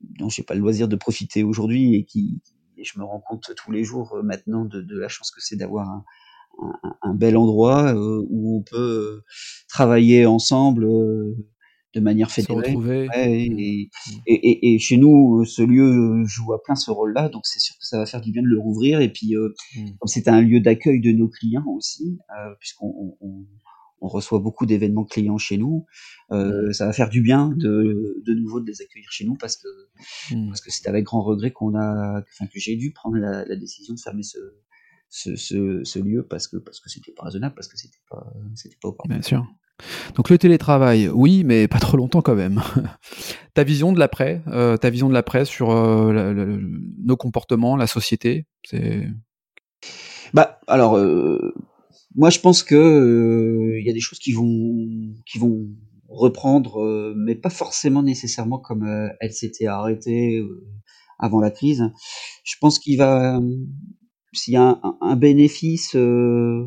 dont 0.00 0.28
j'ai 0.28 0.42
pas 0.42 0.54
le 0.54 0.60
loisir 0.60 0.88
de 0.88 0.96
profiter 0.96 1.42
aujourd'hui 1.42 1.96
et 1.96 2.04
qui, 2.04 2.40
et 2.76 2.84
je 2.84 2.98
me 2.98 3.04
rends 3.04 3.20
compte 3.20 3.52
tous 3.56 3.72
les 3.72 3.84
jours 3.84 4.16
maintenant 4.22 4.64
de, 4.64 4.80
de 4.80 4.98
la 4.98 5.08
chance 5.08 5.30
que 5.30 5.40
c'est 5.40 5.56
d'avoir 5.56 5.88
un, 5.88 6.04
un, 7.02 7.14
bel 7.14 7.36
endroit 7.36 7.94
euh, 7.94 8.24
où 8.28 8.58
on 8.58 8.62
peut 8.62 8.76
euh, 8.76 9.24
travailler 9.68 10.26
ensemble 10.26 10.84
euh, 10.84 11.36
de 11.94 12.00
manière 12.00 12.30
fédérée. 12.30 12.74
Ouais, 12.74 13.06
mmh. 13.06 13.58
et, 13.58 13.90
et, 14.26 14.74
et, 14.74 14.78
chez 14.78 14.96
nous, 14.96 15.44
ce 15.44 15.62
lieu 15.62 16.24
joue 16.24 16.52
à 16.54 16.62
plein 16.62 16.74
ce 16.74 16.90
rôle-là, 16.90 17.28
donc 17.28 17.42
c'est 17.44 17.60
sûr 17.60 17.76
que 17.78 17.86
ça 17.86 17.98
va 17.98 18.06
faire 18.06 18.20
du 18.20 18.32
bien 18.32 18.42
de 18.42 18.48
le 18.48 18.58
rouvrir. 18.58 19.00
Et 19.00 19.12
puis, 19.12 19.34
mmh. 19.34 19.84
comme 19.98 20.06
c'est 20.06 20.28
un 20.28 20.40
lieu 20.40 20.60
d'accueil 20.60 21.00
de 21.00 21.12
nos 21.12 21.28
clients 21.28 21.66
aussi, 21.68 22.18
euh, 22.30 22.54
puisqu'on 22.60 23.16
on, 23.20 23.44
on, 24.00 24.08
reçoit 24.08 24.40
beaucoup 24.40 24.66
d'événements 24.66 25.04
clients 25.04 25.38
chez 25.38 25.58
nous, 25.58 25.84
euh, 26.32 26.68
mmh. 26.68 26.72
ça 26.72 26.86
va 26.86 26.92
faire 26.92 27.10
du 27.10 27.20
bien 27.20 27.52
de, 27.56 28.22
de 28.26 28.34
nouveau 28.34 28.60
de 28.60 28.66
les 28.66 28.80
accueillir 28.80 29.08
chez 29.12 29.24
nous 29.24 29.36
parce 29.36 29.56
que 29.56 29.68
parce 30.48 30.60
que 30.60 30.72
c'est 30.72 30.88
avec 30.88 31.04
grand 31.04 31.22
regret 31.22 31.52
qu'on 31.52 31.76
a, 31.76 32.20
enfin 32.20 32.46
que 32.46 32.58
j'ai 32.58 32.74
dû 32.74 32.92
prendre 32.92 33.16
la, 33.16 33.44
la, 33.44 33.54
décision 33.54 33.94
de 33.94 34.00
fermer 34.00 34.24
ce, 34.24 34.38
ce, 35.14 35.36
ce, 35.36 35.84
ce, 35.84 35.98
lieu 35.98 36.26
parce 36.26 36.48
que 36.48 36.56
parce 36.56 36.80
que 36.80 36.88
c'était 36.88 37.12
pas 37.12 37.24
raisonnable, 37.26 37.54
parce 37.54 37.68
que 37.68 37.76
c'était 37.76 38.00
pas 38.10 38.32
c'était 38.54 38.78
pas 38.80 38.88
opportun. 38.88 39.14
Bien 39.14 39.22
sûr. 39.22 39.46
Donc 40.14 40.30
le 40.30 40.38
télétravail, 40.38 41.08
oui, 41.08 41.44
mais 41.44 41.68
pas 41.68 41.78
trop 41.78 41.98
longtemps 41.98 42.22
quand 42.22 42.34
même. 42.34 42.62
ta 43.54 43.62
vision 43.62 43.92
de 43.92 43.98
l'après, 43.98 44.42
euh, 44.46 44.78
ta 44.78 44.88
vision 44.88 45.08
de 45.08 45.14
l'après 45.14 45.44
sur 45.44 45.70
euh, 45.70 46.58
nos 47.04 47.16
comportements, 47.16 47.76
la 47.76 47.86
société, 47.86 48.46
c'est. 48.64 49.06
Bah 50.32 50.60
alors, 50.66 50.96
euh, 50.96 51.52
moi 52.14 52.30
je 52.30 52.40
pense 52.40 52.62
que 52.62 52.74
euh, 52.74 53.78
il 53.78 53.86
y 53.86 53.90
a 53.90 53.92
des 53.92 54.00
choses 54.00 54.18
qui 54.18 54.32
vont 54.32 55.12
qui 55.26 55.38
vont 55.38 55.68
reprendre, 56.08 56.82
euh, 56.82 57.14
mais 57.18 57.34
pas 57.34 57.50
forcément 57.50 58.02
nécessairement 58.02 58.58
comme 58.58 58.88
elles 59.20 59.32
s'étaient 59.32 59.66
arrêtées 59.66 60.42
avant 61.18 61.40
la 61.40 61.50
crise. 61.50 61.90
Je 62.44 62.54
pense 62.60 62.78
qu'il 62.78 62.96
va 62.96 63.38
s'il 64.32 64.54
y 64.54 64.56
a 64.56 64.80
un, 64.82 64.98
un 65.00 65.16
bénéfice 65.16 65.94
euh, 65.96 66.66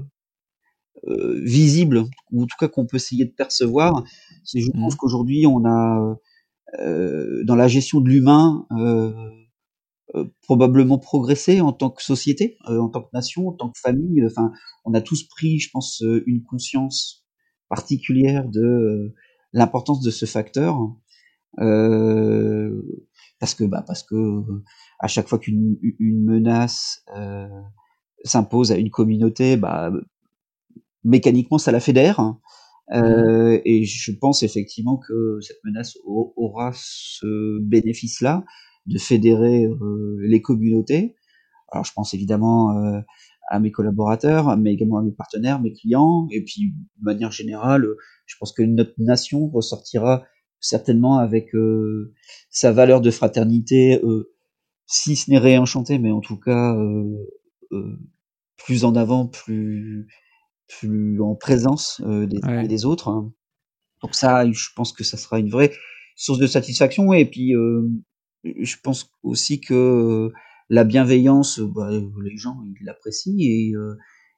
euh, 1.08 1.39
visible, 1.43 2.04
ou 2.32 2.43
en 2.43 2.45
tout 2.45 2.58
cas 2.60 2.67
qu'on 2.67 2.86
peut 2.86 2.97
essayer 2.97 3.25
de 3.25 3.34
percevoir, 3.34 4.04
c'est 4.43 4.62
je 4.62 4.71
mmh. 4.71 4.95
qu'aujourd'hui 4.97 5.45
on 5.47 5.65
a 5.65 6.17
euh, 6.80 7.43
dans 7.45 7.56
la 7.56 7.67
gestion 7.67 8.01
de 8.01 8.10
l'humain 8.10 8.65
euh, 8.71 9.13
euh, 10.15 10.25
probablement 10.43 10.97
progressé 10.97 11.62
en 11.62 11.73
tant 11.73 11.89
que 11.89 12.01
société, 12.01 12.58
euh, 12.69 12.80
en 12.80 12.89
tant 12.89 13.01
que 13.01 13.10
nation, 13.13 13.47
en 13.47 13.54
tant 13.54 13.69
que 13.69 13.80
famille. 13.80 14.23
Enfin, 14.25 14.51
on 14.86 14.93
a 14.93 15.01
tous 15.01 15.23
pris, 15.23 15.60
je 15.60 15.69
pense, 15.71 16.04
une 16.25 16.43
conscience 16.43 17.25
particulière 17.69 18.47
de 18.47 19.13
l'importance 19.51 20.01
de 20.01 20.12
ce 20.12 20.25
facteur. 20.25 20.78
Euh, 21.60 22.82
parce 23.39 23.54
que 23.54 23.63
bah 23.63 23.84
parce 23.86 24.04
que 24.04 24.41
à 25.00 25.08
chaque 25.08 25.28
fois 25.28 25.39
qu'une 25.39 25.78
une 26.00 26.24
menace 26.24 27.04
euh, 27.15 27.48
s'impose 28.24 28.71
à 28.71 28.78
une 28.78 28.89
communauté, 28.89 29.58
bah 29.58 29.91
mécaniquement 31.04 31.58
ça 31.58 31.71
la 31.71 31.80
fédère. 31.80 32.19
Hein. 32.19 32.39
Euh, 32.93 33.60
et 33.65 33.84
je 33.84 34.12
pense 34.12 34.43
effectivement 34.43 34.98
que 34.98 35.39
cette 35.41 35.63
menace 35.63 35.98
aura 36.06 36.71
ce 36.76 37.60
bénéfice-là 37.62 38.43
de 38.86 38.98
fédérer 39.00 39.65
euh, 39.65 40.17
les 40.21 40.41
communautés. 40.41 41.15
Alors 41.71 41.84
je 41.84 41.93
pense 41.93 42.13
évidemment 42.13 42.78
euh, 42.78 43.00
à 43.50 43.60
mes 43.60 43.71
collaborateurs, 43.71 44.56
mais 44.58 44.74
également 44.74 45.00
à 45.00 45.04
mes 45.04 45.12
partenaires, 45.12 45.60
mes 45.60 45.74
clients, 45.74 46.28
et 46.32 46.43
puis 46.43 46.74
de 47.00 47.04
manière 47.04 47.32
générale, 47.32 47.88
je 48.26 48.36
pense 48.39 48.54
que 48.54 48.62
notre 48.62 48.93
nation 48.98 49.48
ressortira 49.50 50.24
certainement 50.60 51.18
avec 51.18 51.54
euh, 51.56 52.13
sa 52.50 52.72
valeur 52.72 53.02
de 53.02 53.12
fraternité, 53.12 54.00
euh, 54.04 54.32
si 54.88 55.15
ce 55.15 55.30
n'est 55.30 55.38
réenchanté, 55.38 56.00
mais 56.00 56.12
en 56.12 56.22
tout 56.22 56.38
cas 56.38 56.76
euh, 56.76 57.98
plus 58.58 58.86
en 58.86 58.96
avant, 58.96 59.28
plus 59.28 60.08
plus 60.80 61.22
en 61.22 61.36
présence 61.36 62.02
des 62.02 62.39
ouais. 62.44 62.68
des 62.68 62.86
autres. 62.86 63.10
Hein. 63.10 63.32
Donc 64.02 64.15
ça, 64.15 64.50
je 64.50 64.70
pense 64.76 64.94
que 64.94 65.04
ça 65.04 65.18
sera 65.18 65.39
une 65.39 65.50
vraie 65.50 65.72
source 66.15 66.39
de 66.39 66.48
satisfaction. 66.48 67.13
Et 67.13 67.26
puis, 67.26 67.54
je 68.44 68.76
pense 68.82 69.12
aussi 69.22 69.60
que 69.62 70.32
la 70.70 70.84
bienveillance, 70.84 71.60
bah, 71.60 71.91
les 71.91 72.38
gens 72.38 72.58
ils 72.63 72.84
l'apprécient 72.84 73.36
et, 73.38 73.74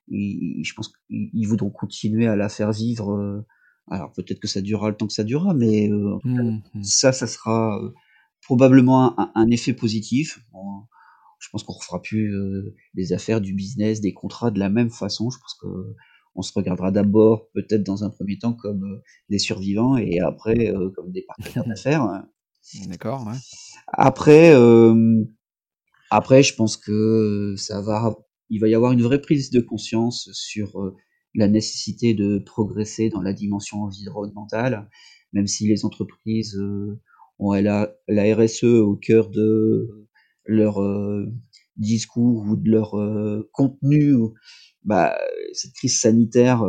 je 0.09 0.73
pense 0.73 0.91
qu'ils 1.07 1.47
voudront 1.47 1.69
continuer 1.69 2.27
à 2.27 2.35
la 2.35 2.49
faire 2.49 2.71
vivre. 2.71 3.45
Alors 3.89 4.11
peut-être 4.13 4.39
que 4.39 4.47
ça 4.47 4.61
durera 4.61 4.89
le 4.89 4.95
temps 4.95 5.07
que 5.07 5.13
ça 5.13 5.23
durera, 5.23 5.53
mais 5.53 5.87
mmh, 5.89 6.61
mmh. 6.73 6.83
ça, 6.83 7.11
ça 7.11 7.27
sera 7.27 7.79
probablement 8.41 9.15
un, 9.35 9.49
effet 9.49 9.73
positif. 9.73 10.39
je 11.39 11.49
pense 11.51 11.63
qu'on 11.63 11.73
refera 11.73 12.01
plus 12.01 12.33
des 12.93 13.13
affaires, 13.13 13.41
du 13.41 13.53
business, 13.53 14.01
des 14.01 14.13
contrats 14.13 14.51
de 14.51 14.59
la 14.59 14.69
même 14.69 14.89
façon. 14.89 15.29
Je 15.29 15.37
pense 15.39 15.55
que 15.61 15.67
on 16.35 16.43
se 16.43 16.53
regardera 16.53 16.91
d'abord 16.91 17.49
peut-être 17.53 17.83
dans 17.83 18.03
un 18.03 18.09
premier 18.11 18.37
temps 18.37 18.53
comme 18.53 19.01
des 19.29 19.39
survivants 19.39 19.97
et 19.97 20.19
après 20.19 20.73
comme 20.95 21.11
des 21.11 21.23
partenaires 21.23 21.65
d'affaires. 21.67 22.23
D'accord. 22.87 23.27
Après, 23.87 24.53
après, 26.09 26.43
je 26.43 26.55
pense 26.55 26.77
que 26.77 27.55
ça 27.57 27.81
va, 27.81 28.15
il 28.49 28.59
va 28.59 28.67
y 28.67 28.75
avoir 28.75 28.91
une 28.91 29.01
vraie 29.01 29.21
prise 29.21 29.49
de 29.49 29.59
conscience 29.59 30.29
sur 30.33 30.93
la 31.35 31.47
nécessité 31.47 32.13
de 32.13 32.39
progresser 32.39 33.09
dans 33.09 33.21
la 33.21 33.33
dimension 33.33 33.83
environnementale, 33.83 34.89
même 35.33 35.47
si 35.47 35.67
les 35.67 35.85
entreprises 35.85 36.59
ont 37.39 37.53
la, 37.53 37.93
RSE 38.09 38.63
au 38.63 38.95
cœur 38.95 39.29
de 39.29 40.07
leur 40.45 40.81
discours 41.75 42.45
ou 42.47 42.55
de 42.55 42.69
leur 42.69 42.95
contenu. 43.51 44.15
Bah, 44.83 45.17
cette 45.53 45.73
crise 45.73 45.99
sanitaire 45.99 46.63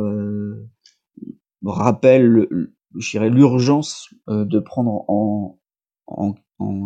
rappelle, 1.65 2.47
l'urgence 2.93 4.13
de 4.29 4.59
prendre 4.59 5.05
en, 5.09 5.59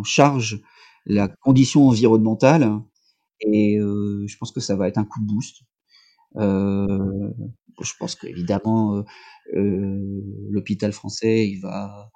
charge 0.04 0.61
la 1.06 1.28
condition 1.28 1.88
environnementale 1.88 2.80
et 3.40 3.78
euh, 3.78 4.24
je 4.26 4.37
pense 4.37 4.52
que 4.52 4.61
ça 4.61 4.76
va 4.76 4.88
être 4.88 4.98
un 4.98 5.04
coup 5.04 5.20
de 5.20 5.26
boost. 5.26 5.62
Euh, 6.37 7.31
je 7.83 7.92
pense 7.99 8.14
qu'évidemment 8.14 8.97
euh, 8.97 9.03
euh, 9.55 10.21
l'hôpital 10.51 10.92
français 10.92 11.49
il 11.49 11.61
va 11.61 12.11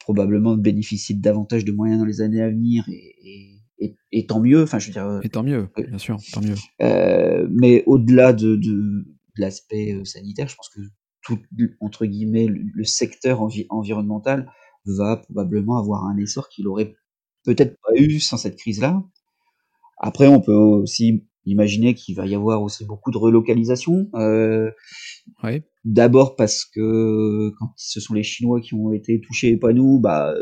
probablement 0.00 0.54
bénéficier 0.54 1.14
de 1.14 1.22
davantage 1.22 1.64
de 1.64 1.72
moyens 1.72 1.98
dans 1.98 2.04
les 2.04 2.20
années 2.20 2.42
à 2.42 2.50
venir 2.50 2.84
et, 2.88 3.62
et, 3.78 3.96
et, 4.12 4.26
tant 4.26 4.38
mieux. 4.38 4.64
Enfin, 4.64 4.78
je 4.78 4.88
veux 4.88 4.92
dire. 4.92 5.20
Et 5.22 5.30
tant 5.30 5.42
mieux, 5.42 5.70
bien 5.78 5.96
sûr, 5.96 6.18
tant 6.30 6.42
mieux. 6.42 6.56
mais 7.50 7.82
au-delà 7.86 8.34
de, 8.34 8.56
de, 8.56 8.72
de 8.72 9.06
l'aspect 9.38 9.98
sanitaire, 10.04 10.48
je 10.48 10.56
pense 10.56 10.68
que 10.68 10.80
tout 11.22 11.38
entre 11.80 12.04
guillemets 12.04 12.46
le, 12.46 12.64
le 12.74 12.84
secteur 12.84 13.40
envi 13.40 13.64
environnemental 13.70 14.46
va 14.84 15.16
probablement 15.16 15.78
avoir 15.78 16.04
un 16.04 16.18
essor 16.18 16.50
qu'il 16.50 16.68
aurait 16.68 16.94
peut-être 17.44 17.78
pas 17.82 17.98
eu 17.98 18.20
sans 18.20 18.36
cette 18.36 18.56
crise-là. 18.56 19.02
Après, 19.98 20.26
on 20.26 20.40
peut 20.42 20.52
aussi 20.52 21.24
imaginer 21.46 21.94
qu'il 21.94 22.16
va 22.16 22.26
y 22.26 22.34
avoir 22.34 22.62
aussi 22.62 22.84
beaucoup 22.84 23.10
de 23.10 23.18
relocalisation. 23.18 24.08
Euh, 24.14 24.70
D'abord 25.84 26.36
parce 26.36 26.64
que 26.64 27.50
quand 27.58 27.72
ce 27.76 28.00
sont 28.00 28.14
les 28.14 28.22
Chinois 28.22 28.60
qui 28.60 28.74
ont 28.74 28.92
été 28.92 29.20
touchés 29.20 29.50
et 29.50 29.56
pas 29.56 29.72
nous, 29.72 30.00
bah, 30.00 30.34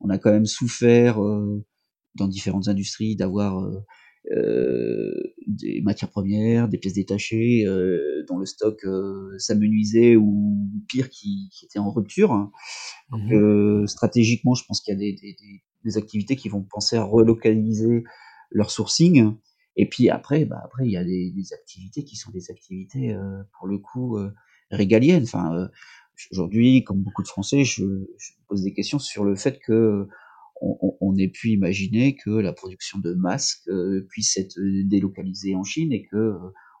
on 0.00 0.08
a 0.10 0.18
quand 0.18 0.30
même 0.30 0.46
souffert 0.46 1.22
euh, 1.22 1.64
dans 2.14 2.28
différentes 2.28 2.68
industries 2.68 3.16
d'avoir 3.16 3.58
euh, 3.60 3.80
euh, 4.32 5.12
des 5.46 5.82
matières 5.82 6.08
premières, 6.08 6.68
des 6.68 6.78
pièces 6.78 6.94
détachées 6.94 7.66
euh, 7.66 8.24
dont 8.26 8.38
le 8.38 8.46
stock 8.46 8.82
euh, 8.84 9.34
s'amenuisait 9.36 10.16
ou 10.16 10.66
pire 10.88 11.10
qui, 11.10 11.50
qui 11.52 11.66
était 11.66 11.78
en 11.78 11.90
rupture. 11.90 12.50
Donc, 13.10 13.20
mmh 13.30 13.86
stratégiquement, 13.86 14.54
je 14.54 14.64
pense 14.66 14.80
qu'il 14.80 14.94
y 14.94 14.96
a 14.96 14.98
des, 14.98 15.12
des, 15.12 15.36
des, 15.84 15.98
activités 15.98 16.36
qui 16.36 16.48
vont 16.48 16.62
penser 16.62 16.96
à 16.96 17.04
relocaliser 17.04 18.04
leur 18.50 18.70
sourcing. 18.70 19.34
Et 19.76 19.88
puis 19.88 20.08
après, 20.08 20.44
bah 20.44 20.60
après 20.64 20.86
il 20.86 20.92
y 20.92 20.96
a 20.96 21.04
des, 21.04 21.32
activités 21.52 22.04
qui 22.04 22.16
sont 22.16 22.30
des 22.30 22.50
activités 22.50 23.16
pour 23.58 23.66
le 23.66 23.78
coup 23.78 24.18
régaliennes. 24.70 25.24
Enfin, 25.24 25.68
aujourd'hui, 26.30 26.84
comme 26.84 27.02
beaucoup 27.02 27.22
de 27.22 27.28
Français, 27.28 27.64
je, 27.64 27.84
je, 28.18 28.32
pose 28.48 28.62
des 28.62 28.72
questions 28.72 28.98
sur 28.98 29.24
le 29.24 29.34
fait 29.34 29.58
que 29.58 30.08
on, 30.60 30.96
on, 31.00 31.16
ait 31.16 31.28
pu 31.28 31.50
imaginer 31.50 32.16
que 32.16 32.30
la 32.30 32.52
production 32.52 32.98
de 32.98 33.12
masques 33.14 33.68
euh, 33.68 34.06
puisse 34.08 34.36
être 34.36 34.56
délocalisée 34.84 35.54
en 35.54 35.64
Chine 35.64 35.92
et 35.92 36.02
que 36.02 36.16
euh, 36.16 36.38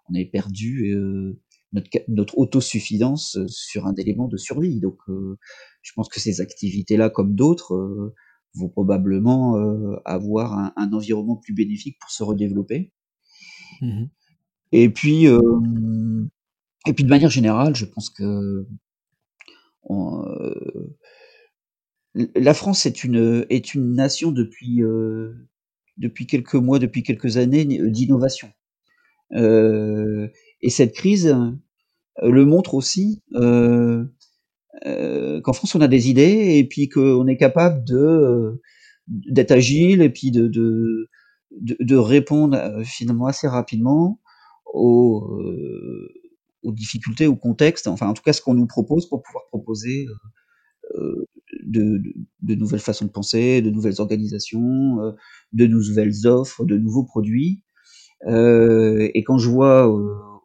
on 0.08 0.14
ait 0.14 0.24
perdu 0.24 0.92
euh, 0.94 1.38
notre, 1.72 1.90
notre, 2.08 2.38
autosuffisance 2.38 3.38
sur 3.48 3.86
un 3.86 3.94
élément 3.94 4.28
de 4.28 4.36
survie. 4.36 4.80
Donc, 4.80 4.98
je 5.08 5.92
pense 5.94 6.08
que 6.08 6.20
ces 6.20 6.40
activités-là, 6.40 7.10
comme 7.10 7.34
d'autres, 7.34 8.14
vont 8.54 8.68
probablement 8.68 9.56
avoir 10.04 10.52
un, 10.52 10.72
un, 10.76 10.92
environnement 10.92 11.36
plus 11.36 11.54
bénéfique 11.54 11.98
pour 12.00 12.10
se 12.10 12.22
redévelopper. 12.22 12.92
Mmh 13.80 14.04
et 14.76 14.88
puis, 14.88 15.26
et 15.26 16.92
puis 16.92 17.04
de 17.04 17.08
manière 17.08 17.30
générale, 17.30 17.76
je 17.76 17.84
pense 17.84 18.10
que 18.10 18.66
on, 19.84 20.24
la 22.14 22.54
France 22.54 22.86
est 22.86 23.04
une 23.04 23.44
est 23.50 23.74
une 23.74 23.92
nation 23.92 24.30
depuis 24.30 24.82
euh, 24.82 25.32
depuis 25.96 26.26
quelques 26.26 26.54
mois, 26.54 26.78
depuis 26.78 27.02
quelques 27.02 27.36
années 27.36 27.64
d'innovation. 27.64 28.50
Euh, 29.32 30.28
et 30.60 30.70
cette 30.70 30.94
crise 30.94 31.26
euh, 31.26 31.50
le 32.22 32.44
montre 32.44 32.74
aussi 32.74 33.22
euh, 34.86 35.36
euh, 35.36 35.40
qu'en 35.40 35.52
France 35.52 35.74
on 35.74 35.80
a 35.80 35.88
des 35.88 36.08
idées 36.10 36.58
et 36.58 36.66
puis 36.66 36.88
qu'on 36.88 37.26
est 37.26 37.36
capable 37.36 37.84
de 37.84 38.60
d'être 39.06 39.52
agile 39.52 40.00
et 40.02 40.10
puis 40.10 40.30
de, 40.30 41.96
répondre 41.96 42.82
finalement 42.84 43.26
assez 43.26 43.46
rapidement 43.46 44.20
aux, 44.72 45.38
difficultés, 46.64 47.26
aux 47.26 47.36
contextes, 47.36 47.86
enfin 47.86 48.08
en 48.08 48.14
tout 48.14 48.22
cas 48.22 48.32
ce 48.32 48.40
qu'on 48.40 48.54
nous 48.54 48.66
propose 48.66 49.08
pour 49.08 49.22
pouvoir 49.22 49.44
proposer 49.48 50.06
euh, 50.96 51.26
de, 51.62 52.54
nouvelles 52.54 52.80
façons 52.80 53.06
de 53.06 53.10
penser, 53.10 53.62
de 53.62 53.70
nouvelles 53.70 54.00
organisations, 54.00 55.00
euh, 55.00 55.12
de 55.52 55.66
nouvelles 55.66 56.26
offres, 56.26 56.64
de 56.64 56.76
nouveaux 56.76 57.04
produits. 57.04 57.62
Euh, 58.26 59.08
et 59.14 59.22
quand 59.22 59.38
je 59.38 59.48
vois 59.48 59.86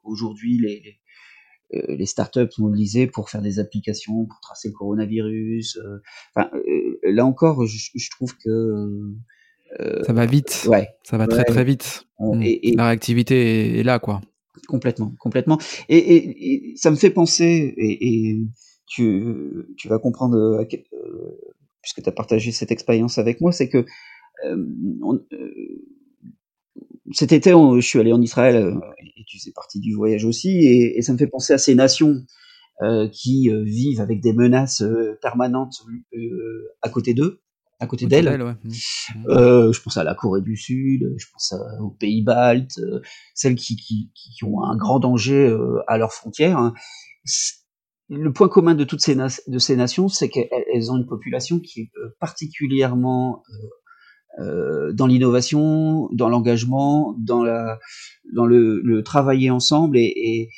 aujourd'hui 0.04 0.60
les, 0.60 1.00
les 1.72 2.06
startups 2.06 2.58
mobilisées 2.58 3.08
pour 3.08 3.30
faire 3.30 3.42
des 3.42 3.60
applications, 3.60 4.26
pour 4.26 4.40
tracer 4.42 4.70
le 4.70 4.74
coronavirus, 4.74 5.80
enfin, 6.36 6.50
là 7.04 7.26
encore, 7.26 7.66
je, 7.66 7.90
je 7.94 8.10
trouve 8.10 8.36
que 8.38 9.14
ça 10.06 10.14
va 10.14 10.26
vite. 10.26 10.66
Ouais. 10.68 10.88
Ça 11.04 11.18
va 11.18 11.28
très 11.28 11.44
très 11.44 11.64
vite. 11.64 12.08
Hmm. 12.20 12.42
et, 12.42 12.74
La 12.76 12.88
réactivité 12.88 13.80
est, 13.80 13.84
là, 13.84 14.00
quoi. 14.00 14.22
Complètement, 14.68 15.14
complètement. 15.20 15.58
Et, 15.88 15.98
et, 15.98 16.72
et 16.72 16.76
ça 16.76 16.92
me 16.92 16.96
fait 16.96 17.10
penser, 17.10 17.74
et, 17.78 18.40
tu, 18.90 19.24
tu 19.78 19.88
vas 19.88 20.00
comprendre, 20.00 20.36
euh, 20.36 20.66
euh, 20.94 21.40
puisque 21.82 22.02
tu 22.02 22.10
as 22.10 22.12
partagé 22.12 22.52
cette 22.52 22.72
expérience 22.72 23.18
avec 23.18 23.40
moi, 23.40 23.52
c'est 23.52 23.70
que 23.70 23.86
euh, 24.46 24.66
cet 27.12 27.32
été, 27.32 27.52
je 27.52 27.82
suis 27.82 28.00
allé 28.00 28.14
en 28.14 28.22
Israël, 28.22 28.76
et 29.18 29.24
tu 29.28 29.40
fais 29.40 29.52
partie 29.52 29.80
du 29.80 29.94
voyage 29.96 30.26
aussi, 30.26 30.50
et, 30.50 30.98
et, 30.98 31.02
ça 31.02 31.14
me 31.14 31.18
fait 31.18 31.28
penser 31.28 31.54
à 31.54 31.58
ces 31.58 31.76
nations 31.76 32.24
qui 33.12 33.50
vivent 33.50 34.00
avec 34.00 34.22
des 34.22 34.32
menaces 34.32 34.84
permanentes 35.22 35.76
à 36.82 36.88
côté 36.90 37.14
d'eux, 37.14 37.42
à 37.80 37.88
côté 37.88 38.06
d'elles. 38.06 38.42
Ouais. 38.42 38.54
Mmh. 38.64 38.70
Mmh. 39.16 39.74
je 39.74 39.82
pense 39.82 39.98
à 39.98 40.06
la 40.06 40.16
Corée 40.16 40.42
du 40.42 40.56
Sud, 40.56 41.14
je 41.18 41.26
pense 41.34 41.54
aux 41.82 41.90
pays 41.90 42.24
baltes, 42.24 42.80
celles 43.34 43.56
qui, 43.56 43.76
qui, 43.76 44.12
qui, 44.14 44.44
ont 44.46 44.64
un 44.64 44.78
grand 44.78 45.00
danger 45.00 45.54
à 45.88 45.98
leurs 45.98 46.14
frontières. 46.14 46.58
Hein 46.58 46.74
le 48.10 48.34
point 48.34 48.50
commun 48.50 48.74
de 48.74 48.84
toutes 48.84 49.02
ces, 49.02 49.16
de 49.16 49.60
ces 49.60 49.76
nations, 49.76 50.08
c'est 50.08 50.30
qu'elles 50.30 50.92
ont 50.92 50.98
une 50.98 51.06
population 51.06 51.60
qui 51.60 51.82
est 51.82 51.92
euh, 51.98 52.16
particulièrement 52.20 53.44
euh, 54.40 54.94
dans 54.94 55.08
l'innovation, 55.08 56.10
dans 56.12 56.30
l'engagement, 56.30 57.16
dans, 57.20 57.44
la, 57.44 57.80
dans 58.34 58.46
le, 58.46 58.82
le 58.82 59.04
travailler 59.04 59.50
ensemble 59.50 59.98
et, 59.98 60.04
et, 60.04 60.50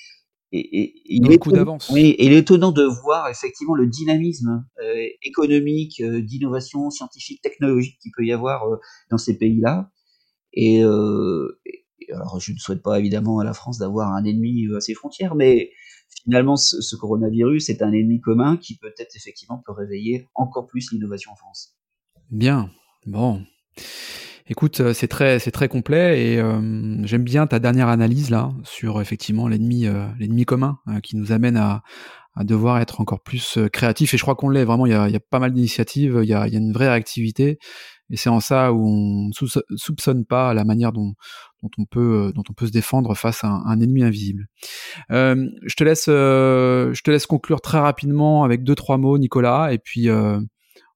et, 0.51 0.59
et 0.59 0.93
il, 1.05 1.31
est 1.31 1.35
étonnant, 1.35 1.77
oui, 1.91 2.09
et 2.09 2.25
il 2.25 2.33
est 2.33 2.39
étonnant 2.39 2.71
de 2.71 2.83
voir 2.83 3.29
effectivement 3.29 3.73
le 3.73 3.87
dynamisme 3.87 4.65
euh, 4.83 5.07
économique, 5.23 6.01
euh, 6.01 6.21
d'innovation 6.21 6.89
scientifique, 6.89 7.41
technologique 7.41 7.97
qu'il 8.01 8.11
peut 8.15 8.25
y 8.25 8.33
avoir 8.33 8.65
dans 9.09 9.17
ces 9.17 9.37
pays-là. 9.37 9.89
Et, 10.53 10.83
alors, 10.83 12.39
je 12.41 12.51
ne 12.51 12.57
souhaite 12.57 12.83
pas 12.83 12.99
évidemment 12.99 13.39
à 13.39 13.45
la 13.45 13.53
France 13.53 13.77
d'avoir 13.77 14.11
un 14.13 14.25
ennemi 14.25 14.67
à 14.75 14.81
ses 14.81 14.93
frontières, 14.93 15.33
mais 15.33 15.71
finalement, 16.23 16.57
ce, 16.57 16.95
coronavirus 16.97 17.69
est 17.69 17.81
un 17.81 17.93
ennemi 17.93 18.19
commun 18.19 18.57
qui 18.57 18.77
peut-être 18.77 19.15
effectivement 19.15 19.63
peut 19.65 19.71
réveiller 19.71 20.27
encore 20.35 20.67
plus 20.67 20.91
l'innovation 20.91 21.31
en 21.31 21.35
France. 21.35 21.75
Bien, 22.29 22.69
bon. 23.05 23.45
Écoute, 24.51 24.81
euh, 24.81 24.93
c'est 24.93 25.07
très, 25.07 25.39
c'est 25.39 25.51
très 25.51 25.69
complet 25.69 26.33
et 26.33 26.39
euh, 26.39 26.97
j'aime 27.05 27.23
bien 27.23 27.47
ta 27.47 27.59
dernière 27.59 27.87
analyse 27.87 28.29
là 28.29 28.51
sur 28.65 28.99
effectivement 28.99 29.47
l'ennemi, 29.47 29.85
euh, 29.85 30.05
l'ennemi 30.19 30.43
commun 30.43 30.77
qui 31.03 31.15
nous 31.15 31.31
amène 31.31 31.55
à, 31.55 31.83
devoir 32.41 32.79
être 32.79 32.99
encore 32.99 33.21
plus 33.21 33.59
créatif 33.71 34.13
et 34.13 34.17
je 34.17 34.21
crois 34.21 34.35
qu'on 34.35 34.49
l'est 34.49 34.65
vraiment. 34.65 34.85
Il 34.85 34.91
y 34.91 34.95
a, 34.95 35.19
pas 35.19 35.39
mal 35.39 35.53
d'initiatives, 35.53 36.19
il 36.23 36.29
y 36.29 36.33
a, 36.33 36.47
une 36.47 36.73
vraie 36.73 36.89
réactivité 36.89 37.59
Et 38.09 38.17
c'est 38.17 38.29
en 38.29 38.41
ça 38.41 38.73
où 38.73 38.87
on 38.87 39.27
ne 39.27 39.77
soupçonne 39.77 40.25
pas 40.25 40.53
la 40.53 40.63
manière 40.63 40.91
dont, 40.91 41.13
on 41.61 41.85
peut, 41.85 42.31
dont 42.33 42.43
on 42.49 42.53
peut 42.53 42.67
se 42.67 42.71
défendre 42.71 43.15
face 43.15 43.43
à 43.43 43.47
un, 43.47 43.79
ennemi 43.81 44.03
invisible. 44.03 44.47
Je, 45.09 45.75
te 45.75 45.83
laisse, 45.83 46.05
je 46.07 47.01
te 47.01 47.11
laisse 47.11 47.25
conclure 47.25 47.61
très 47.61 47.79
rapidement 47.79 48.43
avec 48.43 48.63
deux, 48.63 48.75
trois 48.75 48.97
mots, 48.97 49.17
Nicolas, 49.17 49.73
et 49.73 49.77
puis 49.77 50.07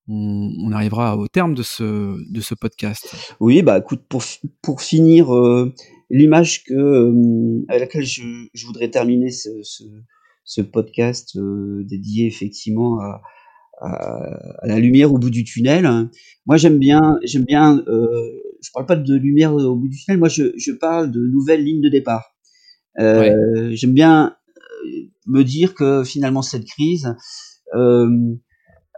on, 0.08 0.52
on, 0.60 0.72
arrivera 0.72 1.18
au 1.18 1.28
terme 1.28 1.54
de 1.54 1.64
ce, 1.64 2.18
de 2.32 2.42
ce 2.42 2.56
podcast. 2.56 3.36
Oui, 3.40 3.62
bah 3.62 3.80
écoute, 3.80 4.04
pour, 4.08 4.24
pour 4.62 4.82
finir, 4.82 5.34
euh, 5.34 5.74
l'image 6.10 6.64
que, 6.64 6.74
euh, 6.74 7.66
à 7.70 7.78
laquelle 7.78 8.06
je, 8.06 8.48
je 8.54 8.66
voudrais 8.66 8.90
terminer 8.90 9.32
ce, 9.32 9.50
ce, 9.64 9.84
ce 10.44 10.62
podcast 10.62 11.38
dédié 11.38 12.28
effectivement 12.28 13.00
à, 13.00 13.22
à, 13.82 14.68
la 14.68 14.80
lumière 14.80 15.14
au 15.14 15.18
bout 15.18 15.30
du 15.30 15.44
tunnel. 15.44 16.10
Moi, 16.46 16.58
j'aime 16.58 16.80
bien, 16.80 17.18
j'aime 17.24 17.46
bien. 17.46 17.84
Euh, 17.88 18.32
je 18.62 18.72
parle 18.74 18.86
pas 18.86 18.96
de 18.96 19.16
lumière 19.16 19.54
au 19.54 19.76
bout 19.76 19.88
du 19.88 19.98
tunnel. 19.98 20.20
Moi, 20.20 20.30
je, 20.30 20.54
je 20.58 20.72
parle 20.72 21.12
de 21.12 21.20
nouvelles 21.20 21.64
lignes 21.64 21.82
de 21.82 21.90
départ. 21.90 22.36
Euh, 23.00 23.72
J'aime 23.74 23.94
bien 23.94 24.36
euh, 24.58 24.90
me 25.28 25.44
dire 25.44 25.74
que 25.74 26.04
finalement 26.04 26.42
cette 26.42 26.66
crise, 26.66 27.16
euh, 27.76 28.10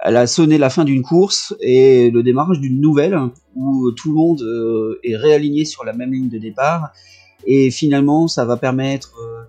elle 0.01 0.17
a 0.17 0.27
sonné 0.27 0.57
la 0.57 0.69
fin 0.69 0.83
d'une 0.83 1.01
course 1.01 1.55
et 1.60 2.12
le 2.12 2.21
démarrage 2.21 2.60
d'une 2.60 2.79
nouvelle 2.79 3.19
où 3.55 3.91
tout 3.91 4.10
le 4.10 4.15
monde 4.15 4.41
euh, 4.41 4.99
est 5.03 5.15
réaligné 5.15 5.65
sur 5.65 5.83
la 5.83 5.93
même 5.93 6.12
ligne 6.12 6.29
de 6.29 6.38
départ. 6.38 6.91
Et 7.45 7.71
finalement, 7.71 8.27
ça 8.27 8.45
va 8.45 8.57
permettre 8.57 9.13
euh, 9.19 9.45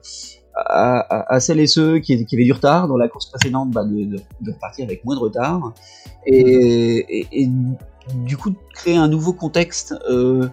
à, 0.56 1.40
celles 1.40 1.60
et 1.60 1.66
ceux 1.66 1.98
qui, 1.98 2.12
avaient 2.12 2.44
du 2.44 2.52
retard 2.52 2.88
dans 2.88 2.96
la 2.96 3.08
course 3.08 3.26
précédente 3.26 3.70
bah, 3.70 3.84
de, 3.84 4.04
de, 4.04 4.16
de, 4.40 4.52
repartir 4.52 4.86
avec 4.86 5.04
moins 5.04 5.14
de 5.14 5.20
retard 5.20 5.72
et, 6.26 7.48
du 8.24 8.36
coup 8.36 8.50
de 8.50 8.56
créer 8.72 8.96
un 8.96 9.08
nouveau 9.08 9.32
contexte 9.34 9.94
euh, 10.10 10.48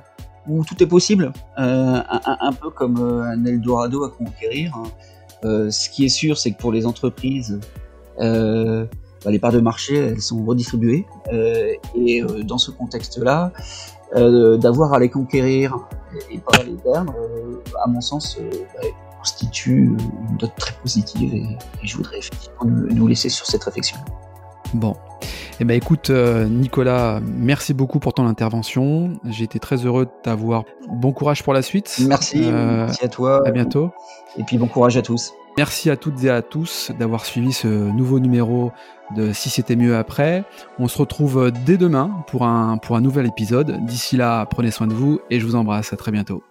où 0.47 0.63
tout 0.63 0.81
est 0.83 0.87
possible, 0.87 1.31
un, 1.57 2.53
peu 2.61 2.69
comme 2.69 2.97
un 2.97 3.45
Eldorado 3.45 4.03
à 4.03 4.11
conquérir. 4.11 4.75
Hein. 4.75 5.71
Ce 5.71 5.89
qui 5.89 6.05
est 6.05 6.09
sûr, 6.09 6.37
c'est 6.37 6.51
que 6.51 6.57
pour 6.57 6.71
les 6.71 6.85
entreprises, 6.85 7.59
bah, 9.25 9.31
les 9.31 9.39
parts 9.39 9.51
de 9.51 9.59
marché, 9.59 9.95
elles 9.95 10.21
sont 10.21 10.45
redistribuées. 10.45 11.05
Euh, 11.33 11.73
et 11.95 12.23
dans 12.43 12.57
ce 12.57 12.71
contexte-là, 12.71 13.51
d'avoir 14.15 14.93
à 14.93 14.99
les 14.99 15.09
conquérir 15.09 15.77
et 16.31 16.37
pas 16.37 16.59
à 16.59 16.63
les 16.63 16.75
perdre, 16.75 17.13
à 17.83 17.89
mon 17.89 17.99
sens, 17.99 18.37
bah, 18.39 18.87
constitue 19.25 19.97
une 20.29 20.37
note 20.39 20.53
très 20.57 20.73
positive 20.81 21.33
et, 21.33 21.57
je 21.83 21.97
voudrais 21.97 22.19
effectivement 22.19 22.65
nous 22.65 23.07
laisser 23.07 23.29
sur 23.29 23.45
cette 23.47 23.63
réflexion. 23.63 23.97
Bon. 24.73 24.95
Eh 25.59 25.63
ben 25.63 25.75
écoute 25.75 26.09
euh, 26.09 26.47
Nicolas, 26.47 27.21
merci 27.23 27.73
beaucoup 27.73 27.99
pour 27.99 28.13
ton 28.13 28.27
intervention. 28.27 29.17
J'ai 29.29 29.45
été 29.45 29.59
très 29.59 29.77
heureux 29.77 30.05
de 30.05 30.11
t'avoir. 30.21 30.63
Bon 30.89 31.13
courage 31.13 31.43
pour 31.43 31.53
la 31.53 31.61
suite. 31.61 31.95
Merci, 32.07 32.43
euh, 32.43 32.85
merci 32.85 33.05
à 33.05 33.07
toi. 33.07 33.41
À 33.47 33.51
bientôt. 33.51 33.91
Et 34.37 34.43
puis 34.43 34.57
bon 34.57 34.67
courage 34.67 34.97
à 34.97 35.01
tous. 35.01 35.33
Merci 35.57 35.89
à 35.89 35.95
toutes 35.95 36.23
et 36.23 36.29
à 36.29 36.41
tous 36.41 36.91
d'avoir 36.99 37.25
suivi 37.25 37.53
ce 37.53 37.67
nouveau 37.67 38.19
numéro 38.19 38.73
de 39.15 39.31
Si 39.31 39.49
c'était 39.49 39.75
mieux 39.75 39.95
après. 39.95 40.43
On 40.79 40.87
se 40.87 40.97
retrouve 40.97 41.51
dès 41.65 41.77
demain 41.77 42.11
pour 42.27 42.45
un, 42.45 42.77
pour 42.77 42.97
un 42.97 43.01
nouvel 43.01 43.25
épisode. 43.25 43.85
D'ici 43.85 44.17
là, 44.17 44.45
prenez 44.45 44.71
soin 44.71 44.87
de 44.87 44.93
vous 44.93 45.19
et 45.29 45.39
je 45.39 45.45
vous 45.45 45.55
embrasse. 45.55 45.93
À 45.93 45.97
très 45.97 46.11
bientôt. 46.11 46.43